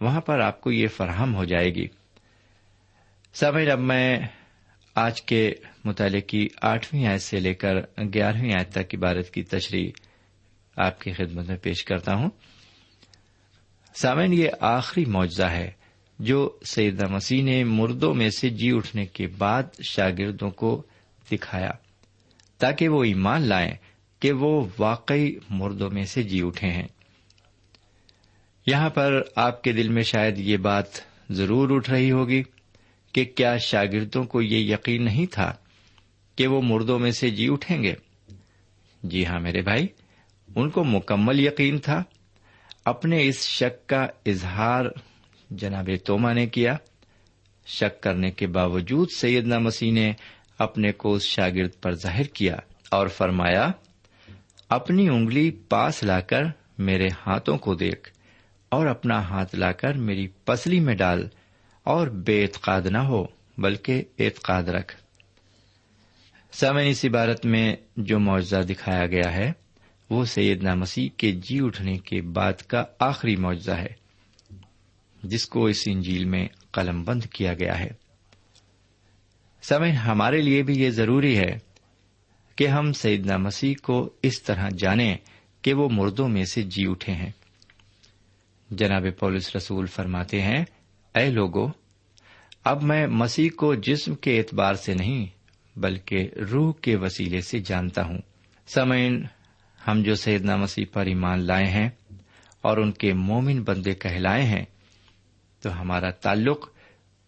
وہاں 0.00 0.20
پر 0.20 0.40
آپ 0.40 0.60
کو 0.60 0.72
یہ 0.72 0.86
فراہم 0.86 1.34
ہو 1.34 1.44
جائے 1.44 1.74
گی۔ 1.74 1.86
سمیر 3.34 3.70
اب 3.70 3.78
میں 3.78 4.18
آج 4.94 5.22
کے 5.22 5.54
مطالعے 5.84 6.20
کی 6.20 6.48
آٹھویں 6.62 7.06
آیت 7.06 7.22
سے 7.22 7.40
لے 7.40 7.54
کر 7.54 7.74
گیارہویں 8.14 8.52
آیت 8.52 8.70
تک 8.70 8.94
عبارت 8.94 9.30
کی 9.30 9.42
تشریح 9.42 9.90
آپ 10.76 11.00
کی 11.00 11.12
خدمت 11.12 11.48
میں 11.48 11.56
پیش 11.56 11.84
کرتا 11.84 12.14
ہوں۔ 12.14 12.30
سامعین، 13.94 14.32
یہ 14.32 14.48
آخری 14.60 15.04
معاوضہ 15.04 15.42
ہے۔ 15.42 15.70
جو 16.22 16.50
سیدہ 16.64 17.06
مسیح 17.06 17.42
نے 17.42 17.64
مردوں 17.64 18.14
میں 18.14 18.30
سے 18.30 18.48
جی 18.48 18.72
اٹھنے 18.72 19.06
کے 19.06 19.26
بعد 19.26 19.62
شاگردوں 19.82 20.50
کو 20.50 20.82
دکھایا، 21.32 21.70
تاکہ 22.58 22.88
وہ 22.88 23.04
ایمان 23.04 23.42
لائیں 23.42 23.74
کہ 24.20 24.32
وہ 24.32 24.66
واقعی 24.78 25.34
مردوں 25.50 25.90
میں 25.90 26.04
سے 26.04 26.22
جی 26.22 26.42
اٹھے 26.42 26.68
ہیں۔ 26.68 26.86
یہاں 28.66 28.90
پر 28.90 29.22
آپ 29.36 29.62
کے 29.62 29.72
دل 29.72 29.88
میں 29.88 30.02
شاید 30.02 30.38
یہ 30.38 30.56
بات 30.56 30.84
ضرور 31.30 31.70
اٹھ 31.70 31.90
رہی 31.90 32.10
ہوگی 32.10 32.42
کہ 33.12 33.24
کیا 33.24 33.56
شاگردوں 33.56 34.24
کو 34.24 34.42
یہ 34.42 34.74
یقین 34.74 35.04
نہیں 35.04 35.26
تھا 35.26 35.52
کہ 36.36 36.46
وہ 36.46 36.62
مردوں 36.62 36.98
میں 36.98 37.10
سے 37.10 37.30
جی 37.30 37.48
اٹھیں 37.50 37.82
گے؟ 37.82 37.94
جی 39.02 39.26
ہاں 39.26 39.40
میرے 39.40 39.62
بھائی، 39.62 39.86
ان 40.56 40.70
کو 40.70 40.84
مکمل 40.84 41.40
یقین 41.40 41.78
تھا۔ 41.78 42.02
اپنے 42.84 43.26
اس 43.28 43.46
شک 43.46 43.88
کا 43.88 44.06
اظہار 44.26 44.84
جناب 45.56 45.88
توما 46.04 46.32
نے 46.32 46.46
کیا۔ 46.46 46.76
شک 47.66 48.00
کرنے 48.00 48.30
کے 48.30 48.46
باوجود 48.46 49.08
سیدنا 49.16 49.58
مسیح 49.58 49.92
نے 49.92 50.12
اپنے 50.58 50.92
کو 50.92 51.14
اس 51.14 51.22
شاگرد 51.22 51.70
پر 51.80 51.94
ظاہر 51.94 52.22
کیا 52.22 52.56
اور 52.90 53.06
فرمایا، 53.06 53.70
اپنی 54.68 55.08
انگلی 55.08 55.50
پاس 55.50 56.02
لا 56.02 56.20
کر 56.20 56.42
میرے 56.78 57.08
ہاتھوں 57.26 57.58
کو 57.58 57.74
دیکھ 57.74 58.10
اور 58.68 58.86
اپنا 58.86 59.28
ہاتھ 59.28 59.54
لا 59.54 59.72
کر 59.72 59.94
میری 59.94 60.28
پسلی 60.44 60.80
میں 60.80 60.94
ڈال 60.94 61.28
اور 61.82 62.06
بے 62.06 62.42
اعتقاد 62.42 62.82
نہ 62.82 62.98
ہو 62.98 63.26
بلکہ 63.58 64.02
اعتقاد 64.18 64.62
رکھ۔ 64.62 64.96
سمن 66.52 66.82
اس 66.86 67.04
عبارت 67.04 67.46
میں 67.46 67.76
جو 67.96 68.18
معاوضہ 68.18 68.56
دکھایا 68.56 69.06
گیا 69.06 69.32
ہے، 69.32 69.52
وہ 70.10 70.24
سیدنا 70.24 70.74
مسیح 70.74 71.08
کے 71.16 71.32
جی 71.32 71.60
اٹھنے 71.60 71.98
کے 71.98 72.22
بعد 72.22 72.52
کا 72.52 72.84
آخری 72.98 73.36
معاوضہ 73.36 73.70
ہے۔ 73.70 74.01
جس 75.22 75.46
کو 75.46 75.66
اس 75.66 75.82
انجیل 75.86 76.24
میں 76.24 76.48
قلم 76.72 77.02
بند 77.02 77.22
کیا 77.22 77.54
گیا 77.54 77.78
ہے۔ 77.78 77.88
سمے، 79.62 79.90
ہمارے 79.90 80.40
لیے 80.40 80.62
بھی 80.62 80.74
یہ 80.74 80.90
ضروری 80.90 81.38
ہے 81.38 81.58
کہ 82.56 82.66
ہم 82.66 82.92
سیدنا 82.92 83.36
مسیح 83.36 83.74
کو 83.82 84.10
اس 84.22 84.42
طرح 84.42 84.68
جانیں 84.78 85.16
کہ 85.62 85.74
وہ 85.74 85.88
مردوں 85.92 86.28
میں 86.28 86.44
سے 86.44 86.62
جی 86.62 86.84
اٹھے 86.88 87.12
ہیں۔ 87.12 87.30
جناب 88.70 89.06
پولس 89.18 89.56
رسول 89.56 89.86
فرماتے 89.86 90.42
ہیں، 90.42 90.64
اے 91.14 91.30
لوگو، 91.30 91.68
اب 92.64 92.82
میں 92.82 93.06
مسیح 93.06 93.50
کو 93.56 93.74
جسم 93.74 94.14
کے 94.14 94.38
اعتبار 94.38 94.74
سے 94.74 94.94
نہیں 94.94 95.26
بلکہ 95.76 96.28
روح 96.52 96.72
کے 96.80 96.96
وسیلے 96.96 97.40
سے 97.40 97.58
جانتا 97.58 98.04
ہوں۔ 98.04 98.18
سمعین 98.66 99.24
ہم 99.88 100.02
جو 100.02 100.14
سیدنا 100.14 100.56
مسیح 100.56 100.84
پر 100.92 101.06
ایمان 101.06 101.40
لائے 101.40 101.66
ہیں 101.66 101.90
اور 102.62 102.76
ان 102.76 102.92
کے 102.92 103.12
مومن 103.12 103.62
بندے 103.62 103.94
کہلائے 103.94 104.42
ہیں 104.42 104.64
تو 105.62 105.80
ہمارا 105.80 106.10
تعلق 106.10 106.68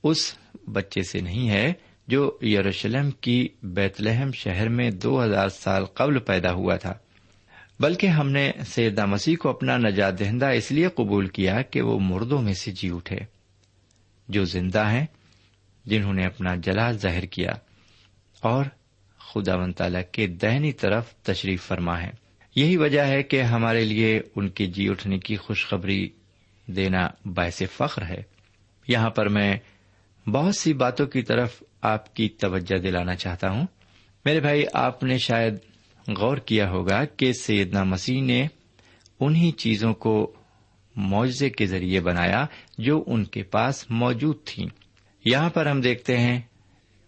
اس 0.05 0.35
بچے 0.73 1.03
سے 1.03 1.21
نہیں 1.21 1.51
ہے 1.51 1.73
جو 2.09 2.39
یروشلم 2.43 3.11
کی 3.11 3.49
بیت 3.63 4.01
لہم 4.01 4.33
شہر 4.33 4.69
میں 4.69 4.91
دو 4.91 5.25
ہزار 5.25 5.49
سال 5.49 5.85
قبل 5.85 6.19
پیدا 6.19 6.53
ہوا 6.53 6.77
تھا۔ 6.77 6.95
بلکہ 7.81 8.07
ہم 8.07 8.31
نے 8.31 8.53
سیدہ 8.67 9.07
مسیح 9.07 9.37
کو 9.37 9.49
اپنا 9.49 9.77
نجات 9.77 10.19
دہندہ 10.19 10.47
اس 10.47 10.73
لیے 10.73 10.89
قبول 10.95 11.27
کیا 11.27 11.63
کہ 11.63 11.83
وہ 11.83 11.99
مردوں 11.99 12.43
میں 12.43 12.55
سے 12.55 12.71
جی 12.71 12.91
اٹھے۔ 12.91 13.17
جو 14.29 14.45
زندہ 14.45 14.91
ہیں، 14.91 15.07
جنہوں 15.85 16.13
نے 16.13 16.27
اپنا 16.27 16.55
جلال 16.55 16.99
ظاہر 16.99 17.25
کیا۔ 17.25 17.53
اور 18.41 18.65
خدا 19.19 19.57
و 19.57 19.73
تعالی 19.73 19.99
کے 20.13 20.27
دہنی 20.27 20.73
طرف 20.73 21.15
تشریف 21.15 21.67
فرما 21.67 22.03
ہے۔ 22.03 22.11
یہی 22.57 22.77
وجہ 22.77 23.01
ہے 23.01 23.23
کہ 23.23 23.43
ہمارے 23.43 23.85
لیے 23.85 24.21
ان 24.37 24.49
کے 24.49 24.67
جی 24.67 24.89
اٹھنے 24.89 25.19
کی 25.19 25.37
خوشخبری 25.37 26.09
دینا 26.67 27.09
باعث 27.25 27.63
فخر 27.77 28.03
ہے۔ 28.03 28.23
یہاں 28.89 29.11
پر 29.11 29.29
میں 29.29 29.57
بہت 30.27 30.57
سی 30.57 30.73
باتوں 30.73 31.07
کی 31.07 31.23
طرف 31.23 31.63
آپ 31.81 32.15
کی 32.15 32.29
توجہ 32.29 32.79
دلانا 32.79 33.15
چاہتا 33.15 33.51
ہوں۔ 33.51 33.67
میرے 34.25 34.41
بھائی، 34.41 34.65
آپ 34.73 35.05
نے 35.05 35.19
شاید 35.19 35.55
غور 36.19 36.37
کیا 36.37 36.71
ہوگا 36.71 37.05
کہ 37.05 37.33
سیدنا 37.33 37.85
مسیح 37.85 38.23
نے 38.23 38.47
انہی 39.21 39.51
چیزوں 39.51 39.95
کو 39.95 40.35
معاوضے 40.97 41.51
کے 41.51 41.67
ذریعے 41.67 42.01
بنایا 42.01 42.47
جو 42.79 43.05
ان 43.07 43.25
کے 43.25 43.43
پاس 43.43 43.91
موجود 43.91 44.37
تھیں۔ 44.45 44.67
یہاں 45.25 45.51
پر 45.51 45.67
ہم 45.67 45.81
دیکھتے 45.81 46.19
ہیں 46.19 46.41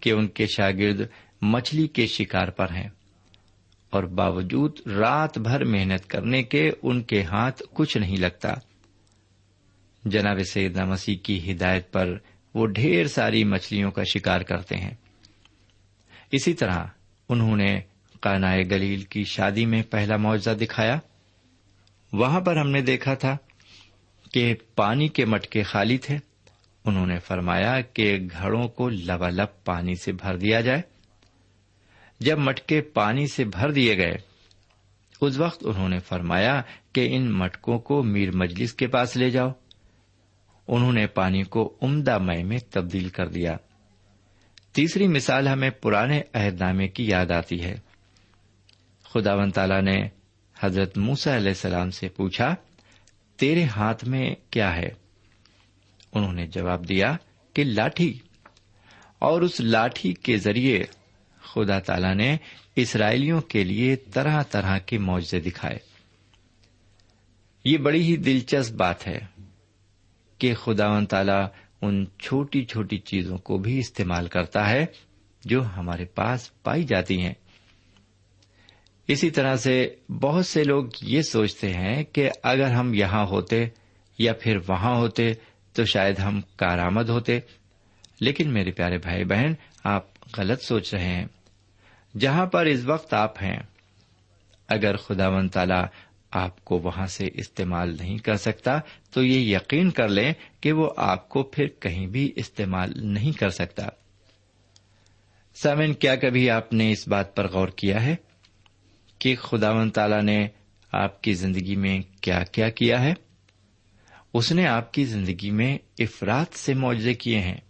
کہ 0.01 0.11
ان 0.11 0.27
کے 0.27 0.47
شاگرد 0.47 1.01
مچھلی 1.43 1.87
کے 1.87 2.07
شکار 2.07 2.49
پر 2.49 2.71
ہیں 2.71 2.89
اور 3.91 4.05
باوجود 4.05 4.79
رات 4.87 5.39
بھر 5.39 5.65
محنت 5.65 6.11
کرنے 6.11 6.43
کے 6.43 6.71
ان 6.83 7.03
کے 7.03 7.23
ہاتھ 7.23 7.63
کچھ 7.75 7.99
نہیں 7.99 8.17
لگتا۔ 8.17 8.55
جناب 10.07 10.41
سیدنا 10.53 10.85
مسیح 10.85 11.17
کی 11.17 11.53
ہدایت 11.53 11.93
پر 11.93 12.19
وہ 12.55 12.67
ڈھیر 12.67 13.07
ساری 13.07 13.45
مچھلیوں 13.45 13.91
کا 13.91 14.03
شکار 14.05 14.41
کرتے 14.41 14.77
ہیں۔ 14.77 14.95
اسی 16.33 16.55
طرح 16.55 16.85
انہوں 17.29 17.57
نے 17.57 17.81
کانا 18.21 18.57
گلیل 18.57 19.03
کی 19.03 19.25
شادی 19.25 19.67
میں 19.67 19.83
پہلا 19.91 20.17
معاوضہ 20.17 20.51
دکھایا۔ 20.51 20.99
وہاں 22.13 22.41
پر 22.41 22.57
ہم 22.57 22.71
نے 22.71 22.81
دیکھا 22.81 23.15
تھا 23.15 23.37
کہ 24.33 24.55
پانی 24.75 25.09
کے 25.09 25.25
مٹکے 25.25 25.63
خالی 25.63 25.99
تھے۔ 25.99 26.19
انہوں 26.85 27.07
نے 27.07 27.19
فرمایا 27.19 27.81
کہ 27.81 28.19
گھڑوں 28.39 28.69
کو 28.69 28.89
لبالب 28.89 29.65
پانی 29.65 29.95
سے 29.95 30.13
بھر 30.13 30.37
دیا 30.37 30.61
جائے۔ 30.61 30.83
جب 32.21 32.39
مٹکے 32.39 32.81
پانی 32.81 33.27
سے 33.27 33.45
بھر 33.45 33.71
دیے 33.71 33.97
گئے، 33.97 34.17
اس 35.21 35.39
وقت 35.39 35.67
انہوں 35.67 35.89
نے 35.89 35.99
فرمایا 35.99 36.63
کہ 36.93 37.09
ان 37.17 37.33
مٹکوں 37.33 37.79
کو 37.79 38.03
میر 38.03 38.37
مجلس 38.37 38.75
کے 38.75 38.87
پاس 38.87 39.17
لے 39.17 39.31
جاؤ۔ 39.31 39.49
انہوں 40.69 40.93
نے 40.93 41.07
پانی 41.07 41.43
کو 41.43 41.77
عمدہ 41.83 42.19
مئے 42.19 42.43
میں 42.43 42.59
تبدیل 42.71 43.09
کر 43.09 43.29
دیا۔ 43.29 43.57
تیسری 44.73 45.09
مثال 45.09 45.49
ہمیں 45.49 45.71
پرانے 45.71 46.23
عہد 46.35 46.61
نامے 46.61 46.89
کی 46.89 47.09
یاد 47.09 47.31
آتی 47.31 47.65
ہے۔ 47.65 47.75
خدا 49.05 49.35
ون 49.35 49.51
تعالی 49.51 49.81
نے 49.81 50.09
حضرت 50.61 50.99
موسا 50.99 51.37
علیہ 51.37 51.49
السلام 51.49 51.91
سے 51.91 52.09
پوچھا، 52.09 52.55
تیرے 53.37 53.65
ہاتھ 53.65 54.05
میں 54.05 54.35
کیا 54.51 54.77
ہے؟ 54.77 54.89
انہوں 56.13 56.33
نے 56.33 56.47
جواب 56.47 56.89
دیا 56.89 57.17
کہ 57.53 57.65
لاٹھی۔ 57.65 58.19
اور 59.19 59.43
اس 59.43 59.61
لاٹھی 59.61 60.13
کے 60.13 60.37
ذریعے 60.37 60.85
خدا 61.43 61.79
تعالی 61.79 62.15
نے 62.15 62.37
اسرائیلیوں 62.77 63.41
کے 63.41 63.65
لیے 63.65 63.97
طرح 63.97 64.43
طرح 64.43 64.79
کے 64.79 64.99
معاوضے 64.99 65.41
دکھائے۔ 65.41 65.79
یہ 67.65 67.79
بڑی 67.79 68.03
ہی 68.03 68.17
دلچسپ 68.17 68.73
بات 68.73 69.07
ہے۔ 69.07 69.19
کہ 70.39 70.55
خدا 70.55 70.91
و 70.91 71.05
تعالی 71.05 71.47
ان 71.83 72.05
چھوٹی 72.19 72.65
چھوٹی 72.65 72.99
چیزوں 72.99 73.39
کو 73.39 73.59
بھی 73.59 73.79
استعمال 73.79 74.29
کرتا 74.29 74.71
ہے 74.71 74.87
جو 75.45 75.63
ہمارے 75.77 76.05
پاس 76.05 76.63
پائی 76.63 76.85
جاتی 76.85 77.21
ہیں۔ 77.21 77.35
اسی 79.09 79.31
طرح 79.31 79.57
سے 79.57 79.95
بہت 80.09 80.47
سے 80.47 80.65
لوگ 80.65 80.85
یہ 81.03 81.23
سوچتے 81.23 81.73
ہیں 81.73 82.05
کہ 82.05 82.31
اگر 82.43 82.71
ہم 82.71 82.95
یہاں 82.95 83.27
ہوتے 83.27 83.67
یا 84.19 84.33
پھر 84.33 84.57
وہاں 84.69 84.97
ہوتے 84.97 85.33
تو 85.73 85.85
شاید 85.85 86.19
ہم 86.19 86.41
کارآمد 86.57 87.09
ہوتے۔ 87.09 87.41
لیکن 88.21 88.53
میرے 88.53 88.71
پیارے 88.71 88.99
بھائی 88.99 89.25
بہن، 89.25 89.53
آپ 89.85 90.05
غلط 90.39 90.63
سوچ 90.63 90.95
رہے 90.95 91.05
ہیں۔ 91.05 91.27
جہاں 92.19 92.47
پر 92.47 92.67
اس 92.67 92.85
وقت 92.85 93.15
آپ 93.15 93.43
ہیں، 93.43 93.59
اگر 94.69 94.97
خدا 94.97 95.29
و 95.29 95.49
تعالی 95.49 95.85
آپ 96.37 96.65
کو 96.65 96.79
وہاں 96.79 97.07
سے 97.07 97.29
استعمال 97.35 97.97
نہیں 98.01 98.19
کر 98.19 98.37
سکتا، 98.37 98.79
تو 99.11 99.25
یہ 99.25 99.57
یقین 99.57 99.91
کر 99.91 100.09
لیں 100.09 100.33
کہ 100.61 100.73
وہ 100.73 100.91
آپ 100.97 101.29
کو 101.29 101.43
پھر 101.43 101.67
کہیں 101.67 102.07
بھی 102.07 102.33
استعمال 102.37 102.93
نہیں 102.97 103.33
کر 103.33 103.51
سکتا۔ 103.51 103.87
سامن 105.55 105.95
کیا 105.95 106.17
کبھی 106.17 106.51
آپ 106.51 106.73
نے 106.73 106.93
اس 106.93 107.09
بات 107.09 107.37
پر 107.37 107.49
غور 107.49 107.69
کیا 107.69 108.03
ہے 108.03 108.17
کہ 109.19 109.37
خدا 109.37 109.71
و 109.71 109.91
تعالی 109.91 110.21
نے 110.21 110.49
آپ 110.93 111.23
کی 111.23 111.35
زندگی 111.35 111.77
میں 111.77 112.01
کیا 112.21 112.43
کیا 112.53 112.69
کیا 112.71 113.03
ہے؟ 113.03 113.15
اس 114.35 114.53
نے 114.53 114.67
آپ 114.67 114.93
کی 114.93 115.05
زندگی 115.05 115.51
میں 115.51 115.79
افراد 115.99 116.55
سے 116.55 116.75
معاوضے 116.75 117.15
کیے 117.15 117.41
ہیں۔ 117.41 117.61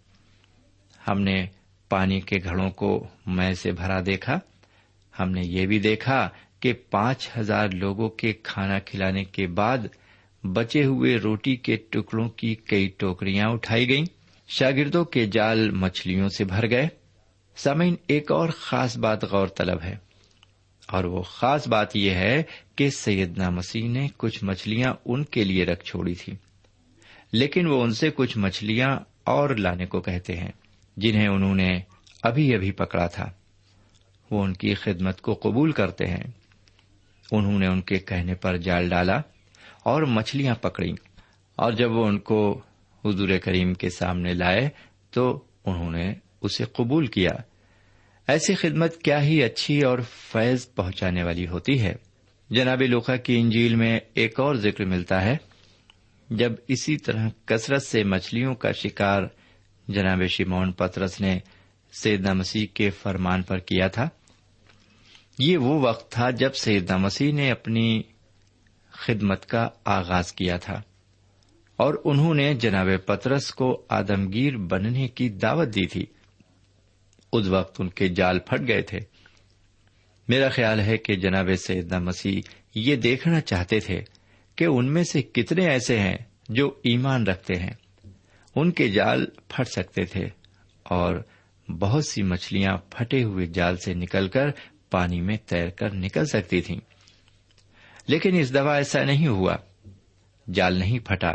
ہم 1.07 1.21
نے 1.21 1.45
پانی 1.89 2.19
کے 2.19 2.35
گھڑوں 2.43 2.69
کو 2.69 3.07
میں 3.25 3.53
سے 3.53 3.71
بھرا 3.71 3.99
دیکھا، 4.05 4.39
ہم 5.19 5.31
نے 5.31 5.41
یہ 5.43 5.65
بھی 5.65 5.79
دیکھا 5.79 6.29
کہ 6.59 6.73
پانچ 6.91 7.29
ہزار 7.37 7.67
لوگوں 7.73 8.09
کے 8.09 8.33
کھانا 8.33 8.79
کھلانے 8.79 9.23
کے 9.23 9.47
بعد 9.47 9.77
بچے 10.43 10.85
ہوئے 10.85 11.15
روٹی 11.15 11.55
کے 11.55 11.77
ٹکڑوں 11.89 12.29
کی 12.29 12.55
کئی 12.55 12.89
ٹوکریاں 12.97 13.45
اٹھائی 13.45 13.89
گئیں۔ 13.89 14.05
شاگردوں 14.47 15.05
کے 15.05 15.25
جال 15.25 15.71
مچھلیوں 15.71 16.29
سے 16.29 16.45
بھر 16.45 16.69
گئے۔ 16.69 16.87
سمعین 17.55 17.95
ایک 18.07 18.31
اور 18.31 18.49
خاص 18.49 18.97
بات 18.97 19.23
غور 19.23 19.47
طلب 19.47 19.81
ہے۔ 19.83 19.95
اور 20.87 21.03
وہ 21.03 21.21
خاص 21.21 21.67
بات 21.67 21.95
یہ 21.95 22.11
ہے 22.11 22.43
کہ 22.75 22.89
سیدنا 22.89 23.49
مسیح 23.49 23.89
نے 23.89 24.07
کچھ 24.17 24.43
مچھلیاں 24.43 24.93
ان 25.05 25.23
کے 25.23 25.43
لیے 25.43 25.65
رکھ 25.65 25.83
چھوڑی 25.83 26.13
تھی۔ 26.13 26.33
لیکن 27.31 27.67
وہ 27.67 27.83
ان 27.83 27.93
سے 27.93 28.09
کچھ 28.15 28.37
مچھلیاں 28.37 28.99
اور 29.23 29.49
لانے 29.49 29.85
کو 29.85 30.01
کہتے 30.01 30.37
ہیں، 30.37 30.51
جنہیں 30.97 31.27
انہوں 31.27 31.55
نے 31.55 31.79
ابھی 32.23 32.55
ابھی 32.55 32.71
پکڑا 32.71 33.07
تھا۔ 33.07 33.31
وہ 34.31 34.43
ان 34.43 34.53
کی 34.53 34.73
خدمت 34.73 35.21
کو 35.21 35.33
قبول 35.33 35.71
کرتے 35.71 36.07
ہیں۔ 36.07 36.23
انہوں 37.31 37.59
نے 37.59 37.67
ان 37.67 37.81
کے 37.81 37.99
کہنے 37.99 38.35
پر 38.35 38.57
جال 38.57 38.89
ڈالا 38.89 39.21
اور 39.83 40.01
مچھلیاں 40.01 40.55
پکڑی 40.55 40.91
اور 41.55 41.71
جب 41.71 41.91
وہ 41.91 42.07
ان 42.07 42.19
کو 42.19 42.61
حضور 43.05 43.29
کریم 43.43 43.73
کے 43.73 43.89
سامنے 43.89 44.33
لائے 44.33 44.69
تو 45.11 45.43
انہوں 45.65 45.91
نے 45.91 46.13
اسے 46.41 46.63
قبول 46.63 47.07
کیا۔ 47.07 47.31
ایسی 48.27 48.55
خدمت 48.55 48.97
کیا 48.97 49.23
ہی 49.23 49.43
اچھی 49.43 49.81
اور 49.81 49.99
فیض 50.11 50.67
پہنچانے 50.75 51.23
والی 51.23 51.47
ہوتی 51.47 51.81
ہے۔ 51.81 51.95
جناب 52.49 52.81
لوکھا 52.81 53.15
کی 53.15 53.39
انجیل 53.39 53.75
میں 53.75 53.99
ایک 54.13 54.39
اور 54.39 54.55
ذکر 54.55 54.85
ملتا 54.85 55.21
ہے۔ 55.21 55.37
جب 56.29 56.51
اسی 56.67 56.97
طرح 56.97 57.27
کثرت 57.45 57.83
سے 57.83 58.03
مچھلیوں 58.03 58.55
کا 58.55 58.71
شکار 58.71 59.21
جناب 59.87 60.21
شیمون 60.27 60.71
پترس 60.71 61.21
نے 61.21 61.39
سیدنا 61.91 62.33
مسیح 62.33 62.67
کے 62.73 62.89
فرمان 62.89 63.41
پر 63.41 63.57
کیا 63.57 63.87
تھا 63.87 64.09
یہ 65.39 65.57
وہ 65.57 65.81
وقت 65.81 66.11
تھا 66.11 66.29
جب 66.29 66.53
سیدنا 66.53 66.97
مسیح 66.97 67.33
نے 67.33 67.51
اپنی 67.51 68.01
خدمت 68.91 69.45
کا 69.45 69.69
آغاز 69.85 70.33
کیا 70.33 70.57
تھا 70.57 70.81
اور 71.75 71.93
انہوں 72.05 72.33
نے 72.33 72.53
جناب 72.53 72.87
پترس 73.05 73.51
کو 73.51 73.85
آدمگیر 73.89 74.57
بننے 74.57 75.07
کی 75.07 75.29
دعوت 75.29 75.67
دی 75.75 75.85
تھی۔ 75.85 76.05
اس 77.33 77.47
وقت 77.47 77.81
ان 77.81 77.89
کے 77.89 78.07
جال 78.07 78.39
پھٹ 78.39 78.67
گئے 78.67 78.81
تھے۔ 78.81 78.99
میرا 80.27 80.49
خیال 80.49 80.79
ہے 80.79 80.97
کہ 80.97 81.15
جناب 81.15 81.49
سیدنا 81.67 81.99
مسیح 81.99 82.41
یہ 82.75 82.95
دیکھنا 82.95 83.41
چاہتے 83.41 83.79
تھے 83.79 84.01
کہ 84.55 84.63
ان 84.63 84.93
میں 84.93 85.03
سے 85.03 85.21
کتنے 85.21 85.67
ایسے 85.67 85.99
ہیں 85.99 86.17
جو 86.49 86.67
ایمان 86.67 87.27
رکھتے 87.27 87.53
ہیں۔ 87.55 87.73
ان 88.55 88.71
کے 88.71 88.89
جال 88.89 89.25
پھٹ 89.47 89.67
سکتے 89.67 90.05
تھے 90.05 90.25
اور 90.83 91.15
بہت 91.79 92.05
سی 92.05 92.23
مچھلیاں 92.23 92.77
پھٹے 92.89 93.23
ہوئے 93.23 93.45
جال 93.45 93.77
سے 93.77 93.93
نکل 93.93 94.27
کر 94.27 94.47
پانی 94.89 95.21
میں 95.21 95.37
تیر 95.45 95.69
کر 95.69 95.93
نکل 95.93 96.25
سکتی 96.25 96.61
تھیں۔ 96.61 96.79
لیکن 98.07 98.39
اس 98.39 98.51
دفعہ 98.51 98.69
ایسا 98.69 99.03
نہیں 99.03 99.27
ہوا۔ 99.27 99.55
جال 100.53 100.73
نہیں 100.73 100.99
پھٹا۔ 100.99 101.31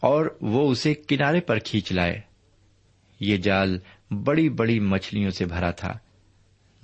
اور 0.00 0.38
وہ 0.40 0.70
اسے 0.70 0.94
کنارے 0.94 1.40
پر 1.40 1.58
کھینچ 1.58 1.92
لائے۔ 1.92 2.20
یہ 3.20 3.36
جال 3.36 3.78
بڑی 4.10 4.48
بڑی 4.48 4.80
مچھلیوں 4.80 5.30
سے 5.30 5.44
بھرا 5.44 5.70
تھا۔ 5.70 5.98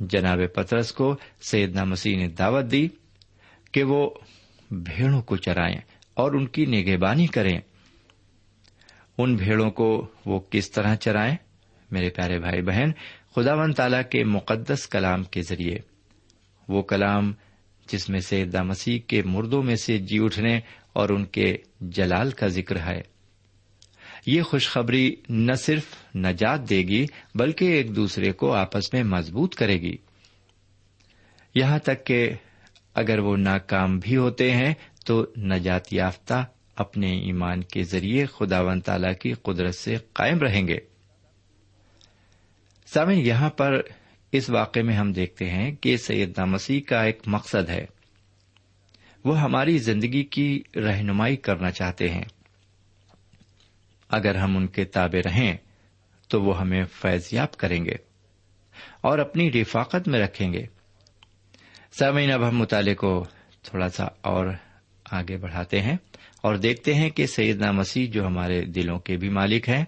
جناب 0.00 0.38
پترس 0.54 0.92
کو 0.92 1.16
سیدنا 1.40 1.85
مسیح 1.85 2.16
نے 2.16 2.28
دعوت 2.28 2.64
دی 2.70 2.88
کہ 3.72 3.85
وہ 3.85 4.11
بھیڑوں 4.70 5.22
کو 5.22 5.37
چرائیں 5.37 5.81
اور 6.14 6.33
ان 6.33 6.46
کی 6.46 6.66
نگہبانی 6.66 7.26
کریں۔ 7.26 7.61
ان 9.18 9.37
بھیڑوں 9.37 9.70
کو 9.70 10.07
وہ 10.26 10.40
کس 10.50 10.70
طرح 10.70 10.94
چرائیں؟ 10.94 11.37
میرے 11.90 12.11
پیارے 12.11 12.38
بھائی 12.38 12.62
بہن 12.62 12.90
خدا 13.34 13.54
و 13.54 13.72
تعالی 13.72 13.96
کے 14.10 14.24
مقدس 14.24 14.86
کلام 14.86 15.24
کے 15.24 15.42
ذریعے۔ 15.42 15.78
وہ 16.68 16.82
کلام 16.82 17.32
جس 17.88 18.08
میں 18.08 18.20
سے 18.20 18.44
دا 18.44 18.62
مسیح 18.62 18.98
کے 19.06 19.22
مردوں 19.22 19.62
میں 19.62 19.76
سے 19.76 19.98
جی 19.98 20.18
اٹھنے 20.18 20.60
اور 20.92 21.08
ان 21.08 21.24
کے 21.24 21.56
جلال 21.80 22.30
کا 22.30 22.46
ذکر 22.46 22.76
ہے۔ 22.76 23.02
یہ 24.26 24.42
خوشخبری 24.42 25.16
نہ 25.28 25.52
صرف 25.52 25.84
نجات 26.16 26.70
دے 26.70 26.78
گی، 26.78 27.06
بلکہ 27.34 27.64
ایک 27.64 27.96
دوسرے 27.96 28.32
کو 28.32 28.52
آپس 28.52 28.92
میں 28.92 29.02
مضبوط 29.02 29.54
کرے 29.54 29.80
گی۔ 29.80 29.96
یہاں 31.54 31.78
تک 31.78 32.06
کہ 32.06 32.30
اگر 32.94 33.18
وہ 33.18 33.36
ناکام 33.36 33.98
بھی 33.98 34.16
ہوتے 34.16 34.50
ہیں، 34.50 34.74
تو 35.06 35.26
نجات 35.36 35.92
یافتہ 35.92 36.46
اپنے 36.76 37.18
ایمان 37.18 37.60
کے 37.60 37.82
ذریعے 37.82 38.26
خدا 38.26 38.60
و 38.60 38.80
تعالی 38.80 39.14
کی 39.20 39.32
قدرت 39.32 39.74
سے 39.74 39.96
قائم 40.12 40.38
رہیں 40.38 40.68
گے۔ 40.68 40.78
سامن 42.94 43.14
یہاں 43.14 43.51
پر 43.51 43.81
اس 44.33 44.51
واقعے 44.51 44.83
میں 44.83 44.94
ہم 44.94 45.12
دیکھتے 45.12 45.51
ہیں 45.51 45.72
کہ 45.72 45.96
سیدنا 45.96 46.44
مسیح 46.44 46.81
کا 46.81 47.03
ایک 47.03 47.22
مقصد 47.27 47.68
ہے۔ 47.68 47.87
وہ 49.24 49.40
ہماری 49.40 49.79
زندگی 49.79 50.22
کی 50.22 50.62
رہنمائی 50.77 51.37
کرنا 51.37 51.70
چاہتے 51.70 52.11
ہیں۔ 52.11 52.24
اگر 54.09 54.35
ہم 54.35 54.57
ان 54.57 54.66
کے 54.66 54.85
تابے 54.85 55.20
رہیں، 55.20 55.57
تو 56.29 56.42
وہ 56.42 56.61
ہمیں 56.61 56.85
فیضیاب 56.85 57.57
کریں 57.57 57.85
گے 57.85 57.94
اور 59.01 59.18
اپنی 59.18 59.53
رفاقت 59.53 60.09
میں 60.09 60.20
رکھیں 60.20 60.53
گے۔ 60.53 60.66
سامعین، 61.98 62.33
اب 62.33 62.48
ہم 62.48 62.59
مطالعے 62.59 62.94
کو 62.94 63.27
تھوڑا 63.62 63.88
سا 63.88 64.05
اور 64.05 64.46
آگے 65.11 65.37
بڑھاتے 65.37 65.81
ہیں 65.81 65.96
اور 66.42 66.55
دیکھتے 66.55 66.94
ہیں 66.94 67.11
کہ 67.11 67.27
سیدنا 67.27 67.72
مسیح 67.72 68.11
جو 68.11 68.27
ہمارے 68.27 68.64
دلوں 68.64 68.98
کے 68.98 69.16
بھی 69.16 69.29
مالک 69.29 69.68
ہیں، 69.68 69.85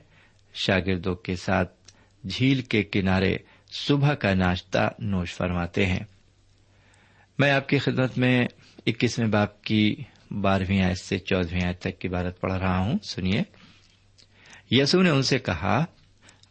شاگردوں 0.55 1.15
کے 1.15 1.37
ساتھ 1.37 1.80
جھیل 2.29 2.61
کے 2.61 2.83
کنارے 2.83 3.37
صبح 3.73 4.15
کا 4.15 4.35
ناشتہ 4.35 4.93
نوش 4.99 5.35
فرماتے 5.35 5.87
ہیں۔ 5.87 6.05
میں 7.39 7.51
آپ 7.51 7.69
کی 7.69 7.79
خدمت 7.79 8.19
میں 8.19 8.49
اکیسویں 8.87 9.29
باپ 9.29 9.63
کی 9.63 9.97
بارہویں 10.31 10.83
آیت 10.83 10.99
سے 10.99 11.19
چودہویں 11.19 11.67
آیت 11.67 11.81
تک 11.81 11.99
کی 11.99 12.09
بارت 12.09 12.41
پڑھ 12.41 12.53
رہا 12.53 12.79
ہوں۔ 12.79 12.99
سنیے۔ 13.03 13.43
یسو 14.71 15.03
نے 15.03 15.11
ان 15.11 15.23
سے 15.23 15.39
کہا، 15.39 15.85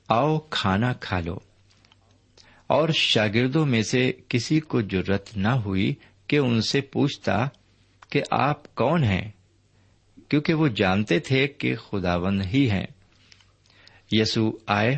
آؤ 0.07 0.39
کھانا 0.39 0.93
کھا 0.93 1.19
لو۔ 1.19 1.39
اور 2.67 2.89
شاگردوں 2.89 3.65
میں 3.65 3.81
سے 3.81 4.11
کسی 4.27 4.59
کو 4.59 4.81
ضرورت 4.81 5.37
نہ 5.37 5.47
ہوئی 5.47 5.93
کہ 6.27 6.37
ان 6.37 6.61
سے 6.61 6.81
پوچھتا 6.81 7.47
کہ 8.09 8.21
آپ 8.31 8.75
کون 8.75 9.03
ہیں؟ 9.03 9.31
کیونکہ 10.29 10.53
وہ 10.53 10.67
جانتے 10.67 11.19
تھے 11.19 11.47
کہ 11.47 11.75
خداوند 11.75 12.41
ہی 12.53 12.71
ہیں۔ 12.71 12.87
یسو 14.11 14.51
آئے 14.67 14.97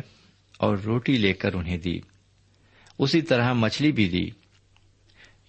اور 0.62 0.76
روٹی 0.76 1.12
لے 1.12 1.32
کر 1.32 1.54
انہیں 1.54 1.78
دی۔ 1.78 1.98
اسی 2.98 3.22
طرح 3.22 3.52
مچھلی 3.52 3.92
بھی 3.92 4.08
دی۔ 4.08 4.30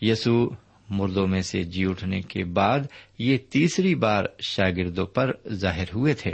یسو 0.09 0.49
مردوں 0.89 1.27
میں 1.27 1.41
سے 1.41 1.63
جی 1.63 1.85
اٹھنے 1.85 2.21
کے 2.21 2.43
بعد 2.43 2.79
یہ 3.19 3.37
تیسری 3.37 3.95
بار 3.95 4.23
شاگردوں 4.39 5.05
پر 5.05 5.31
ظاہر 5.49 5.83
ہوئے 5.95 6.13
تھے۔ 6.13 6.33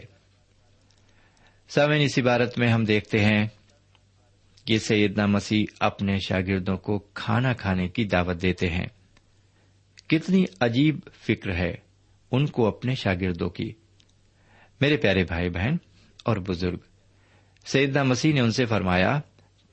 سوین 1.69 2.01
اس 2.01 2.19
عبارت 2.19 2.59
میں 2.59 2.67
ہم 2.67 2.83
دیکھتے 2.83 3.19
ہیں 3.19 3.47
کہ 4.65 4.77
سیدنا 4.77 5.25
مسیح 5.25 5.65
اپنے 5.79 6.17
شاگردوں 6.19 6.77
کو 6.77 6.99
کھانا 6.99 7.53
کھانے 7.53 7.87
کی 7.87 8.03
دعوت 8.03 8.41
دیتے 8.41 8.69
ہیں۔ 8.69 8.87
کتنی 10.09 10.45
عجیب 10.59 10.99
فکر 11.13 11.55
ہے 11.55 11.75
ان 12.31 12.45
کو 12.45 12.67
اپنے 12.67 12.95
شاگردوں 12.95 13.49
کی۔ 13.49 13.73
میرے 14.81 14.97
پیارے 14.97 15.23
بھائی 15.23 15.49
بہن 15.49 15.75
اور 16.23 16.37
بزرگ 16.37 16.77
سیدنا 17.65 18.03
مسیح 18.03 18.33
نے 18.33 18.39
ان 18.39 18.51
سے 18.51 18.65
فرمایا، 18.65 19.19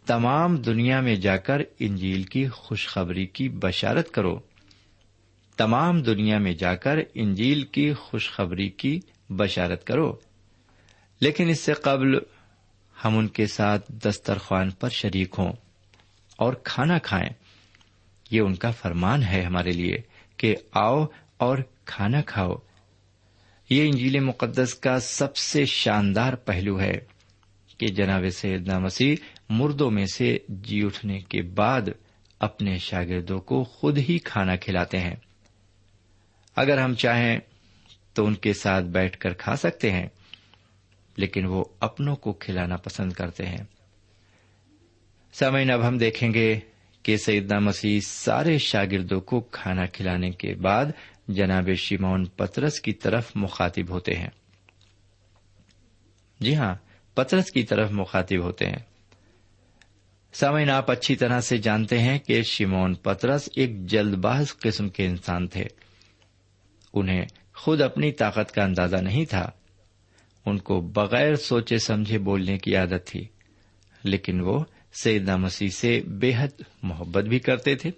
تمام 0.06 0.56
دنیا 0.56 1.00
میں 1.00 1.16
جا 1.16 1.36
کر 1.36 1.60
انجیل 1.78 2.22
کی 2.22 2.48
خوشخبری 2.48 3.26
کی 3.26 3.48
بشارت 3.48 4.10
کرو۔ 4.10 4.38
تمام 5.56 6.02
دنیا 6.02 6.38
میں 6.38 6.52
جا 6.52 6.74
کر 6.74 6.98
انجیل 7.14 7.62
کی 7.62 7.92
خوشخبری 7.92 8.68
کی 8.68 9.00
بشارت 9.30 9.86
کرو۔ 9.86 10.16
لیکن 11.20 11.48
اس 11.48 11.60
سے 11.60 11.72
قبل 11.72 12.18
ہم 13.04 13.18
ان 13.18 13.28
کے 13.28 13.46
ساتھ 13.46 13.92
دسترخوان 13.92 14.70
پر 14.70 14.88
شریک 14.88 15.34
ہوں 15.38 15.52
اور 16.36 16.52
کھانا 16.52 16.98
کھائیں۔ 16.98 17.30
یہ 18.30 18.40
ان 18.40 18.54
کا 18.54 18.70
فرمان 18.70 19.22
ہے 19.22 19.42
ہمارے 19.42 19.70
لیے 19.70 19.96
کہ 20.36 20.56
آؤ 20.72 21.06
اور 21.36 21.58
کھانا 21.84 22.20
کھاؤ۔ 22.20 22.54
یہ 23.70 23.86
انجیل 23.86 24.20
مقدس 24.20 24.74
کا 24.74 25.00
سب 25.00 25.36
سے 25.36 25.64
شاندار 25.64 26.32
پہلو 26.32 26.80
ہے۔ 26.80 27.15
کہ 27.78 27.86
جناب 27.86 28.24
سیدنا 28.36 28.78
مسیح 28.78 29.16
مردوں 29.48 29.90
میں 29.90 30.06
سے 30.06 30.38
جی 30.48 30.82
اٹھنے 30.82 31.20
کے 31.20 31.42
بعد 31.42 31.82
اپنے 32.38 32.78
شاگردوں 32.78 33.40
کو 33.40 33.64
خود 33.64 33.98
ہی 33.98 34.18
کھانا 34.18 34.56
کھلاتے 34.56 34.98
ہیں۔ 34.98 35.14
اگر 36.56 36.78
ہم 36.78 36.94
چاہیں 36.94 37.38
تو 38.14 38.26
ان 38.26 38.34
کے 38.34 38.52
ساتھ 38.52 38.84
بیٹھ 38.84 39.18
کر 39.18 39.32
کھا 39.32 39.56
سکتے 39.56 39.90
ہیں، 39.90 40.08
لیکن 41.16 41.46
وہ 41.46 41.64
اپنوں 41.80 42.16
کو 42.16 42.32
کھلانا 42.32 42.76
پسند 42.76 43.12
کرتے 43.12 43.46
ہیں۔ 43.46 43.64
سمعین 45.32 45.70
اب 45.70 45.88
ہم 45.88 45.98
دیکھیں 45.98 46.34
گے 46.34 46.60
کہ 47.02 47.16
سیدنا 47.16 47.58
مسیح 47.58 48.00
سارے 48.00 48.58
شاگردوں 48.58 49.20
کو 49.20 49.40
کھانا 49.40 49.86
کھلانے 49.86 50.30
کے 50.30 50.54
بعد 50.54 50.86
جناب 51.28 51.68
شیمون 51.74 52.24
پترس 52.24 52.80
کی 52.80 52.92
طرف 52.92 53.32
مخاطب 53.34 53.90
ہوتے 53.90 54.14
ہیں۔ 54.14 54.30
جی 56.40 56.56
ہاں 56.56 56.74
پترس 57.16 57.50
کی 57.50 57.62
طرف 57.62 57.90
مخاطب 57.90 58.42
ہوتے 58.42 58.66
ہیں۔ 58.66 58.78
سامعین، 60.32 60.70
آپ 60.70 60.90
اچھی 60.90 61.16
طرح 61.16 61.40
سے 61.40 61.58
جانتے 61.58 61.98
ہیں 61.98 62.18
کہ 62.18 62.42
شیمون 62.42 62.94
پترس 62.94 63.48
ایک 63.56 63.86
جلد 63.86 64.14
باز 64.14 64.56
قسم 64.58 64.88
کے 64.88 65.06
انسان 65.06 65.46
تھے۔ 65.46 65.64
انہیں 66.94 67.24
خود 67.54 67.80
اپنی 67.80 68.12
طاقت 68.12 68.52
کا 68.52 68.64
اندازہ 68.64 68.96
نہیں 68.96 69.24
تھا۔ 69.24 69.50
ان 70.46 70.58
کو 70.58 70.80
بغیر 70.80 71.34
سوچے 71.34 71.78
سمجھے 71.78 72.18
بولنے 72.18 72.58
کی 72.58 72.76
عادت 72.76 73.06
تھی۔ 73.06 73.24
لیکن 74.04 74.40
وہ 74.40 74.64
سیدنا 74.92 75.36
مسیح 75.36 75.68
سے 75.68 76.00
بے 76.06 76.32
حد 76.36 76.60
محبت 76.82 77.24
بھی 77.24 77.38
کرتے 77.38 77.74
تھے۔ 77.74 77.90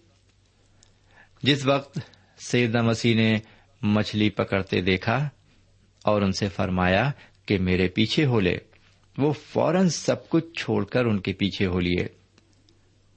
جس 1.43 1.67
وقت 1.67 1.99
سیدنا 2.39 2.83
مسیح 2.83 3.17
نے 3.17 3.39
مچھلی 3.83 4.31
پکڑتے 4.31 4.81
دیکھا 4.81 5.29
اور 6.05 6.23
ان 6.23 6.33
سے 6.33 6.49
فرمایا 6.49 7.11
کہ 7.47 7.59
میرے 7.59 7.89
پیچھے 7.89 8.25
ہو 8.25 8.41
لے۔ 8.41 8.59
وہ 9.19 9.33
فوراً 9.33 9.89
سب 9.89 10.29
کچھ 10.29 10.45
چھوڑ 10.59 10.85
کر 10.85 11.05
ان 11.05 11.19
کے 11.21 11.33
پیچھے 11.33 11.67
ہو 11.67 11.81
لیے۔ 11.81 12.07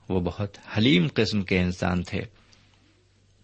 وہ 0.09 0.19
بہت 0.19 0.57
حلیم 0.77 1.07
قسم 1.13 1.41
کے 1.41 1.59
انسان 1.59 2.03
تھے۔ 2.03 2.21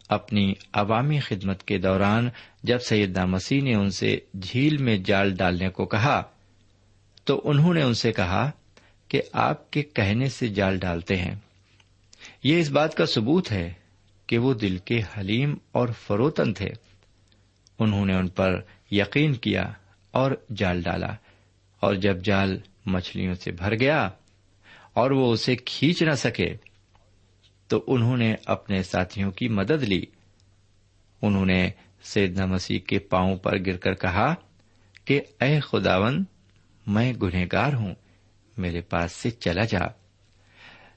اپنی 0.09 0.53
عوامی 0.73 1.19
خدمت 1.19 1.63
کے 1.63 1.77
دوران 1.77 2.29
جب 2.63 2.79
سیدنا 2.79 3.25
مسیح 3.25 3.61
نے 3.61 3.75
ان 3.75 3.89
سے 3.89 4.19
جھیل 4.41 4.77
میں 4.77 4.97
جال 4.97 5.35
ڈالنے 5.35 5.69
کو 5.69 5.85
کہا، 5.85 6.23
تو 7.23 7.41
انہوں 7.43 7.73
نے 7.73 7.81
ان 7.81 7.93
سے 7.93 8.11
کہا 8.11 8.51
کہ 9.07 9.21
آپ 9.33 9.71
کے 9.71 9.83
کہنے 9.83 10.29
سے 10.29 10.47
جال 10.47 10.77
ڈالتے 10.77 11.17
ہیں۔ 11.17 11.35
یہ 12.43 12.59
اس 12.59 12.69
بات 12.69 12.95
کا 12.95 13.05
ثبوت 13.05 13.51
ہے 13.51 13.73
کہ 14.27 14.37
وہ 14.37 14.53
دل 14.53 14.77
کے 14.77 15.01
حلیم 15.17 15.55
اور 15.71 15.87
فروتن 15.87 16.53
تھے۔ 16.53 16.69
انہوں 17.79 18.05
نے 18.05 18.15
ان 18.15 18.27
پر 18.27 18.61
یقین 18.91 19.33
کیا 19.33 19.71
اور 20.11 20.31
جال 20.55 20.81
ڈالا۔ 20.81 21.15
اور 21.79 21.95
جب 21.95 22.23
جال 22.23 22.59
مچھلیوں 22.85 23.33
سے 23.33 23.51
بھر 23.51 23.79
گیا 23.79 24.09
اور 24.93 25.11
وہ 25.11 25.33
اسے 25.33 25.55
کھینچ 25.55 26.03
نہ 26.03 26.13
سکے، 26.13 26.55
تو 27.67 27.83
انہوں 27.87 28.17
نے 28.17 28.35
اپنے 28.45 28.83
ساتھیوں 28.83 29.31
کی 29.31 29.47
مدد 29.47 29.83
لی۔ 29.83 30.01
انہوں 31.21 31.45
نے 31.45 31.69
سیدنا 32.03 32.45
مسیح 32.45 32.79
کے 32.79 32.99
پاؤں 32.99 33.37
پر 33.37 33.57
گر 33.65 33.77
کر 33.77 33.93
کہا 33.93 34.35
کہ، 35.05 35.21
اے 35.41 35.59
خداون، 35.59 36.23
میں 36.87 37.13
گنہگار 37.13 37.73
ہوں، 37.73 37.95
میرے 38.57 38.81
پاس 38.81 39.11
سے 39.11 39.29
چلا 39.29 39.63
جا۔ 39.63 39.79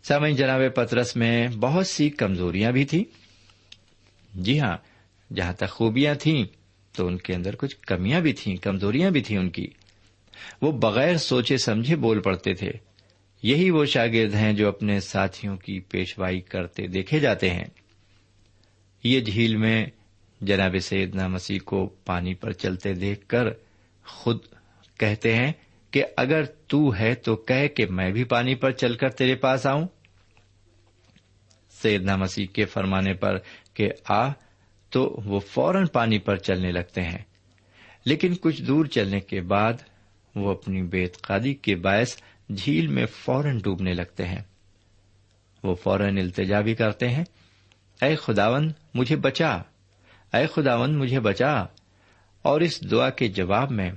سامع 0.02 0.28
جناب 0.28 0.60
پترس 0.74 1.16
میں 1.16 1.48
بہت 1.48 1.86
سی 1.86 2.10
کمزوریاں 2.10 2.72
بھی 2.72 2.84
تھیں۔ 2.84 3.04
جی 4.34 4.60
ہاں 4.60 4.76
جہاں 5.34 5.52
تک 5.52 5.70
خوبیاں 5.70 6.14
تھیں، 6.14 6.44
تو 6.92 7.06
ان 7.06 7.16
کے 7.16 7.34
اندر 7.34 7.56
کچھ 7.56 7.76
کمیاں 7.76 8.20
بھی 8.20 8.32
تھیں، 8.32 8.56
کمزوریاں 8.56 9.10
بھی 9.10 9.22
تھیں 9.22 9.38
ان 9.38 9.50
کی۔ 9.50 9.66
وہ 10.62 10.72
بغیر 10.72 11.16
سوچے 11.16 11.56
سمجھے 11.56 11.96
بول 11.96 12.20
پڑتے 12.20 12.54
تھے۔ 12.54 12.70
یہی 13.42 13.70
وہ 13.70 13.84
شاگرد 13.84 14.34
ہیں 14.34 14.52
جو 14.52 14.68
اپنے 14.68 15.00
ساتھیوں 15.00 15.56
کی 15.56 15.80
پیشوائی 15.80 16.40
کرتے 16.40 16.86
دیکھے 16.86 17.20
جاتے 17.20 17.50
ہیں۔ 17.50 17.64
یہ 19.04 19.20
جھیل 19.20 19.56
میں 19.56 19.86
جناب 20.40 20.76
سیدنا 20.82 21.26
مسیح 21.26 21.58
کو 21.64 21.86
پانی 21.86 22.34
پر 22.34 22.52
چلتے 22.52 22.92
دیکھ 22.92 23.26
کر 23.26 23.44
خود 24.06 24.38
کہتے 24.98 25.34
ہیں 25.34 25.52
کہ 25.90 26.04
اگر 26.16 26.44
تو 26.44 26.94
ہے 26.94 27.14
تو 27.14 27.36
کہ 27.36 27.86
میں 27.90 28.10
بھی 28.10 28.24
پانی 28.24 28.54
پر 28.54 28.70
چل 28.70 28.94
کر 28.94 29.08
تیرے 29.08 29.34
پاس 29.34 29.66
آؤں۔ 29.66 29.88
سیدنا 31.70 32.16
مسیح 32.16 32.46
کے 32.46 32.64
فرمانے 32.64 33.14
پر 33.14 33.38
کہ 33.74 33.90
آ، 34.08 34.28
تو 34.90 35.22
وہ 35.24 35.40
فوراً 35.40 35.86
پانی 35.86 36.18
پر 36.18 36.36
چلنے 36.36 36.72
لگتے 36.72 37.02
ہیں۔ 37.02 37.18
لیکن 38.04 38.34
کچھ 38.34 38.62
دور 38.62 38.84
چلنے 38.84 39.20
کے 39.20 39.40
بعد 39.40 39.72
وہ 40.36 40.50
اپنی 40.50 40.82
بے 40.82 41.06
قادی 41.06 41.54
کے 41.54 41.76
باعث 41.76 42.16
جھیل 42.56 42.86
میں 42.86 43.06
فوراً 43.06 43.58
ڈوبنے 43.58 43.92
لگتے 43.92 44.26
ہیں۔ 44.26 44.42
وہ 45.62 45.74
فوراً 45.74 46.18
التجا 46.18 46.60
بھی 46.60 46.74
کرتے 46.74 47.08
ہیں۔ 47.08 47.24
اے 48.02 48.16
خداون 48.16 48.72
مجھے 48.94 49.16
بچا۔ 49.16 49.50
اے 50.32 50.46
خداون 50.46 50.98
مجھے 50.98 51.20
بچا۔ 51.20 51.64
اور 52.42 52.60
اس 52.60 52.90
دعا 52.90 53.10
کے 53.10 53.28
جواب 53.28 53.70
میں 53.70 53.90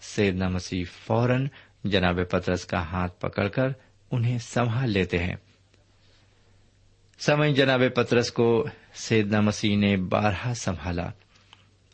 سیدنا 0.00 0.48
مسیح 0.48 0.84
فوراً 1.06 1.48
جناب 1.84 2.18
پترس 2.30 2.64
کا 2.64 2.82
ہاتھ 2.82 3.20
پکڑ 3.20 3.48
کر 3.48 3.68
انہیں 4.10 4.38
سنبھال 4.38 4.90
لیتے 4.90 5.18
ہیں۔ 5.18 5.36
سمئ 7.18 7.52
جناب 7.52 7.82
پترس 7.94 8.32
کو 8.32 8.66
سیدنا 8.94 9.40
مسیح 9.40 9.76
نے 9.76 9.96
بارہ 9.96 10.54
سنبھالا 10.54 11.10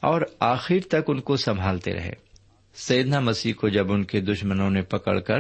اور 0.01 0.21
آخر 0.41 0.75
تک 0.89 1.03
ان 1.09 1.21
کو 1.21 1.37
سنبھالتے 1.37 1.95
رہے۔ 1.95 2.24
سیدنا 2.75 3.21
مسیح 3.21 3.53
کو 3.53 3.69
جب 3.69 3.93
ان 3.93 4.05
کے 4.05 4.21
دشمنوں 4.21 4.71
نے 4.71 4.83
پکڑ 4.83 5.21
کر 5.21 5.39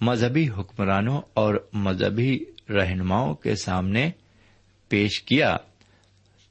مذہبی 0.00 0.48
حکمرانوں 0.48 1.22
اور 1.34 1.68
مذہبی 1.72 2.38
رہنماؤں 2.70 3.34
کے 3.34 3.56
سامنے 3.56 4.10
پیش 4.88 5.22
کیا، 5.22 5.56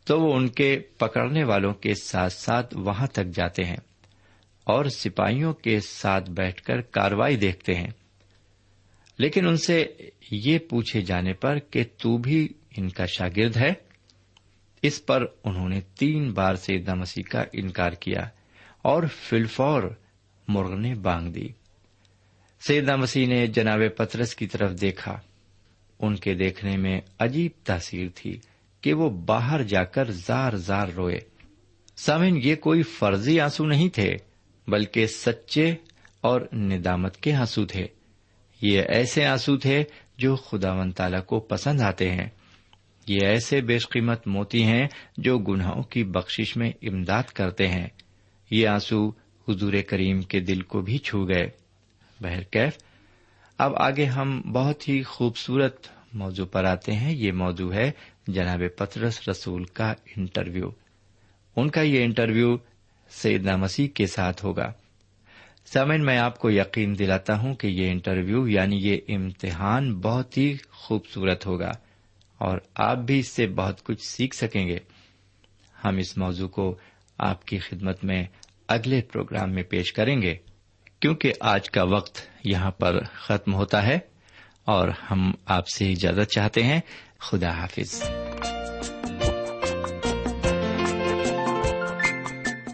تو 0.06 0.20
وہ 0.20 0.34
ان 0.36 0.48
کے 0.48 0.80
پکڑنے 0.98 1.44
والوں 1.44 1.74
کے 1.74 1.94
ساتھ 1.96 2.34
ساتھ 2.34 2.78
وہاں 2.78 3.08
تک 3.08 3.26
جاتے 3.26 3.64
ہیں 3.64 3.78
اور 4.64 4.86
سپاہیوں 4.86 5.54
کے 5.54 5.80
ساتھ 5.80 6.32
بیٹھ 6.32 6.62
کر 6.62 6.82
کاروائی 6.82 7.36
دیکھتے 7.36 7.76
ہیں۔ 7.76 7.92
لیکن 9.18 9.48
ان 9.48 9.58
سے 9.58 9.86
یہ 10.32 10.60
پوچھے 10.70 11.02
جانے 11.02 11.34
پر 11.34 11.60
کہ 11.60 11.84
تو 11.98 12.18
بھی 12.18 12.48
ان 12.78 12.90
کا 12.90 13.06
شاگرد 13.06 13.58
ہے؟ 13.58 13.74
اس 14.82 15.06
پر 15.06 15.26
انہوں 15.44 15.70
نے 15.70 15.82
تین 15.82 16.32
بار 16.32 16.56
سیدنا 16.56 16.94
مسیح 16.94 17.24
کا 17.32 17.44
انکار 17.54 17.92
کیا 17.92 18.22
اور 18.82 19.04
فلفور 19.04 19.84
مرغ 20.48 20.76
نے 20.76 20.96
بانگ 20.96 21.32
دی۔ 21.32 21.48
سیدنا 22.68 22.96
مسیح 22.96 23.28
نے 23.28 23.48
جناب 23.48 23.80
پترس 23.98 24.36
کی 24.36 24.48
طرف 24.48 24.82
دیکھا۔ 24.82 25.20
ان 26.00 26.16
کے 26.16 26.34
دیکھنے 26.34 26.78
میں 26.78 27.02
عجیب 27.20 27.52
تاثیر 27.64 28.08
تھی 28.16 28.40
کہ 28.82 28.94
وہ 28.94 29.10
باہر 29.10 29.64
جا 29.64 29.84
کر 29.84 30.12
زار 30.12 30.54
زار 30.54 30.88
روئے۔ 30.88 31.20
سامن 31.96 32.38
یہ 32.44 32.56
کوئی 32.56 32.82
فرضی 32.82 33.40
آنسو 33.40 33.66
نہیں 33.66 33.90
تھے، 33.90 34.16
بلکہ 34.68 35.08
سچے 35.08 35.76
اور 36.22 36.42
ندامت 36.54 37.18
کے 37.18 37.36
آنسو 37.36 37.66
تھے۔ 37.66 37.88
یہ 38.62 38.82
ایسے 38.88 39.26
آنسو 39.26 39.58
تھے 39.58 39.84
جو 40.18 40.36
خدا 40.36 40.74
و 40.74 40.92
تعالی 40.92 41.18
کو 41.26 41.40
پسند 41.40 41.82
آتے 41.82 42.12
ہیں۔ 42.12 42.30
یہ 43.08 43.20
ایسے 43.26 43.62
بیش 43.62 43.90
قیمت 43.90 44.28
موتی 44.28 44.64
ہیں 44.64 44.88
جو 45.18 45.38
گناہوں 45.38 45.84
کی 45.84 46.04
بخشش 46.04 46.58
میں 46.58 46.72
امداد 46.82 47.24
کرتے 47.24 47.68
ہیں۔ 47.68 47.88
یہ 48.52 48.68
آنسو 48.68 49.23
حضور 49.50 49.74
کریم 49.88 50.22
کے 50.22 50.40
دل 50.40 50.62
کو 50.62 50.82
بھی 50.82 50.98
چھو 50.98 51.28
گئے۔ 51.28 51.48
بہرکیف 52.22 52.74
اب 53.58 53.72
آگے 53.76 54.06
ہم 54.06 54.42
بہت 54.42 54.90
ہی 54.90 55.04
خوبصورت 55.04 55.88
موضوع 56.14 56.46
پر 56.46 56.64
آتے 56.64 56.92
ہیں۔ 56.92 57.14
یہ 57.16 57.32
موضوع 57.32 57.74
ہے 57.74 57.92
جناب 58.28 58.62
پترس 58.78 59.30
رسول 59.30 59.64
کا 59.64 59.94
انٹرویو۔ 60.16 60.70
ان 61.56 61.70
کا 61.70 61.82
یہ 61.82 62.04
انٹرویو 62.04 62.58
سیدنا 63.10 63.56
مسیح 63.56 63.88
کے 63.88 64.08
ساتھ 64.08 64.46
ہوگا۔ 64.46 64.72
سمن 65.66 66.06
میں 66.06 66.18
آپ 66.18 66.40
کو 66.40 66.52
یقین 66.52 67.00
دلاتا 67.00 67.40
ہوں 67.40 67.54
کہ 67.54 67.68
یہ 67.68 67.92
انٹرویو 67.92 68.48
یعنی 68.48 68.76
یہ 68.76 68.98
امتحان 69.08 70.00
بہت 70.00 70.38
ہی 70.38 70.58
خوبصورت 70.72 71.46
ہوگا 71.46 71.72
اور 72.38 72.58
آپ 72.76 72.98
بھی 72.98 73.20
اس 73.20 73.28
سے 73.28 73.48
بہت 73.48 73.84
کچھ 73.84 74.08
سیکھ 74.08 74.36
سکیں 74.36 74.68
گے۔ 74.68 74.80
ہم 75.86 75.98
اس 75.98 76.18
موضوع 76.18 76.48
کو 76.48 76.78
آپ 77.18 77.46
کی 77.46 77.58
خدمت 77.58 78.04
میں 78.04 78.24
اگلے 78.68 79.02
پروگرام 79.02 79.52
میں 79.52 79.64
پیش 79.64 79.94
کریں 79.94 80.22
گے، 80.22 80.36
کیونکہ 81.00 81.34
آج 81.40 81.70
کا 81.70 81.84
وقت 81.84 82.20
یہاں 82.44 82.72
پر 82.72 83.04
ختم 83.04 83.54
ہوتا 83.54 83.84
ہے، 83.84 84.00
اور 84.66 84.90
ہم 85.12 85.32
آپ 85.46 85.68
سے 85.68 85.92
اجازت 85.92 86.32
چاہتے 86.32 86.64
ہیں۔ 86.64 86.80
خدا 87.20 87.50
حافظ۔ 87.50 88.04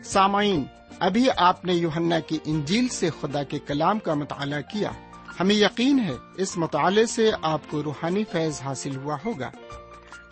سامعین، 0.03 0.63
ابھی 0.99 1.27
آپ 1.37 1.65
نے 1.65 1.73
یوہنا 1.73 2.19
کی 2.19 2.37
انجیل 2.45 2.87
سے 2.87 3.09
خدا 3.21 3.43
کے 3.43 3.59
کلام 3.59 3.99
کا 3.99 4.13
مطالعہ 4.13 4.61
کیا۔ 4.61 4.91
ہمیں 5.39 5.55
یقین 5.55 5.99
ہے 5.99 6.13
اس 6.37 6.57
مطالعے 6.57 7.05
سے 7.05 7.31
آپ 7.41 7.61
کو 7.69 7.83
روحانی 7.83 8.23
فیض 8.31 8.61
حاصل 8.61 8.95
ہوا 8.95 9.17
ہوگا۔ 9.25 9.51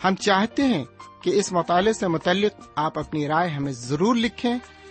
ہم 0.03 0.15
چاہتے 0.15 0.63
ہیں 0.63 0.85
کہ 1.23 1.29
اس 1.29 1.51
مطالعے 1.51 1.93
سے 1.93 2.07
متعلق 2.07 2.67
آپ 2.75 2.99
اپنی 2.99 3.27
رائے 3.27 3.49
ہمیں 3.49 3.71
ضرور 3.71 4.15
لکھیں۔ 4.15 4.57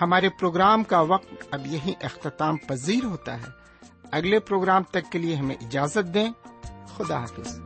ہمارے 0.00 0.28
پروگرام 0.28 0.84
کا 0.84 1.00
وقت 1.00 1.34
اب 1.50 1.66
یہی 1.66 1.92
اختتام 2.00 2.56
پذیر 2.56 3.04
ہوتا 3.04 3.38
ہے۔ 3.38 3.46
اگلے 4.12 4.38
پروگرام 4.38 4.82
تک 4.82 5.12
کے 5.12 5.18
لیے 5.18 5.34
ہمیں 5.34 5.56
اجازت 5.60 6.14
دیں۔ 6.14 6.30
خدا 6.86 7.20
حافظ۔ 7.20 7.60